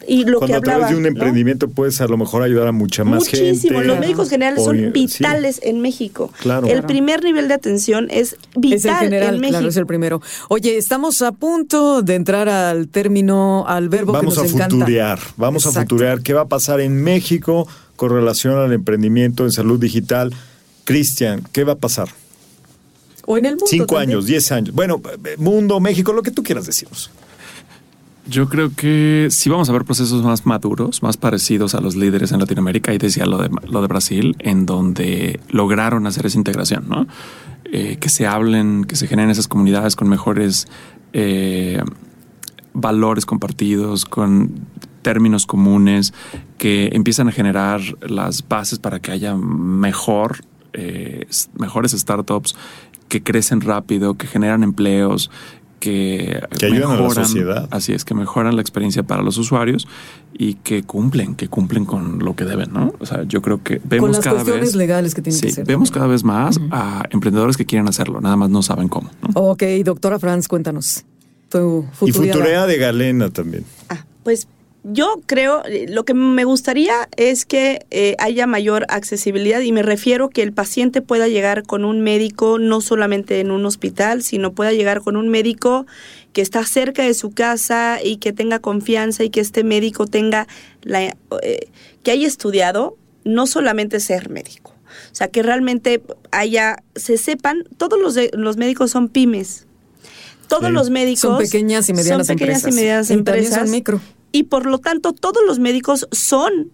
[0.08, 1.08] Y lo Cuando que a través hablaba, de un ¿no?
[1.08, 3.74] emprendimiento puedes a lo mejor ayudar a mucha más Muchísimo.
[3.78, 3.86] gente.
[3.86, 5.18] Los médicos generales Oye, son sí.
[5.18, 6.32] vitales en México.
[6.40, 6.66] Claro.
[6.66, 6.86] El Claro.
[6.88, 9.58] primer nivel de atención es vital Es el general, en México.
[9.58, 10.22] claro, es el primero.
[10.48, 14.74] Oye, estamos a punto de entrar al término, al verbo Vamos que a nos encanta.
[14.76, 19.52] futurear, vamos a futurear qué va a pasar en México con relación al emprendimiento en
[19.52, 20.32] salud digital.
[20.84, 22.08] Cristian, ¿qué va a pasar?
[23.24, 23.66] O en el mundo.
[23.68, 24.10] Cinco también.
[24.10, 24.74] años, diez años.
[24.74, 27.10] Bueno, eh, mundo, México, lo que tú quieras decirnos.
[28.26, 32.30] Yo creo que sí vamos a ver procesos más maduros, más parecidos a los líderes
[32.30, 32.94] en Latinoamérica.
[32.94, 37.06] Y decía lo de, lo de Brasil, en donde lograron hacer esa integración, ¿no?
[37.64, 40.68] Eh, que se hablen, que se generen esas comunidades con mejores
[41.12, 41.82] eh,
[42.74, 44.66] valores compartidos, con
[45.02, 46.14] términos comunes,
[46.58, 50.44] que empiezan a generar las bases para que haya mejor,
[50.74, 51.26] eh,
[51.58, 52.54] mejores startups
[53.08, 55.30] que crecen rápido, que generan empleos,
[55.82, 57.68] que, Que ayudan a la mejoran, sociedad.
[57.72, 59.88] Así es, que mejoran la experiencia para los usuarios
[60.32, 62.94] y que cumplen, que cumplen con lo que deben, ¿no?
[63.00, 64.74] O sea, yo creo que vemos Con las cada cuestiones vez.
[64.76, 65.66] legales que tienen Sí, que ser.
[65.66, 69.10] vemos cada vez más a emprendedores que quieren hacerlo, nada más no saben cómo.
[69.22, 69.28] ¿no?
[69.50, 71.04] Ok, doctora Franz, cuéntanos.
[71.48, 73.64] Tu Y futurea de Galena también.
[74.22, 74.46] Pues
[74.84, 79.82] yo creo, eh, lo que me gustaría es que eh, haya mayor accesibilidad y me
[79.82, 84.52] refiero que el paciente pueda llegar con un médico no solamente en un hospital, sino
[84.52, 85.86] pueda llegar con un médico
[86.32, 90.48] que está cerca de su casa y que tenga confianza y que este médico tenga
[90.82, 91.68] la, eh,
[92.02, 94.74] que haya estudiado no solamente ser médico.
[95.12, 96.02] O sea, que realmente
[96.32, 99.66] haya, se sepan, todos los, de- los médicos son pymes.
[100.48, 100.72] Todos Sí.
[100.72, 102.72] los médicos Son pequeñas y medianas son pequeñas empresas.
[102.72, 104.00] y medianas Y también empresas son micro.
[104.32, 106.70] Y por lo tanto todos los médicos son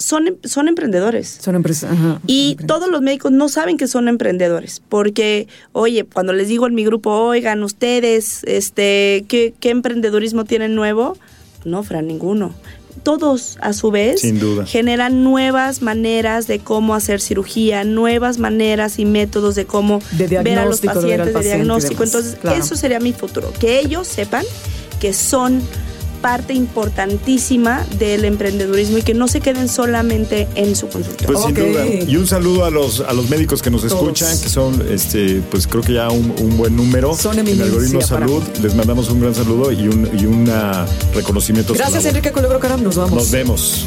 [0.00, 1.38] son, son emprendedores.
[1.42, 1.90] Son empresas.
[1.90, 2.20] Ajá.
[2.26, 6.74] Y todos los médicos no saben que son emprendedores, porque, oye, cuando les digo en
[6.76, 11.16] mi grupo, oigan, ustedes, este, ¿qué, qué emprendedurismo tienen nuevo?
[11.64, 12.54] No, Fran, ninguno.
[13.02, 14.66] Todos, a su vez, Sin duda.
[14.66, 20.60] generan nuevas maneras de cómo hacer cirugía, nuevas maneras y métodos de cómo De ver
[20.60, 22.04] a los pacientes, de paciente diagnóstico.
[22.04, 22.56] Entonces, Claro.
[22.62, 24.44] eso sería mi futuro, que ellos sepan
[25.00, 25.60] que son
[26.20, 31.26] parte importantísima del emprendedurismo y que no se queden solamente en su consultorio.
[31.26, 31.86] Pues sin duda.
[32.06, 33.94] Y un saludo a los, a los médicos que nos Todos.
[33.94, 37.16] escuchan, que son, este, pues creo que ya un, un buen número.
[37.16, 38.42] Son en Algoritmo Salud.
[38.62, 41.74] Les mandamos un gran saludo y un y un ah, reconocimiento.
[41.74, 42.04] Gracias.
[42.04, 42.82] Enrique Culebro Caram.
[42.82, 43.14] Nos vamos.
[43.14, 43.86] Nos vemos.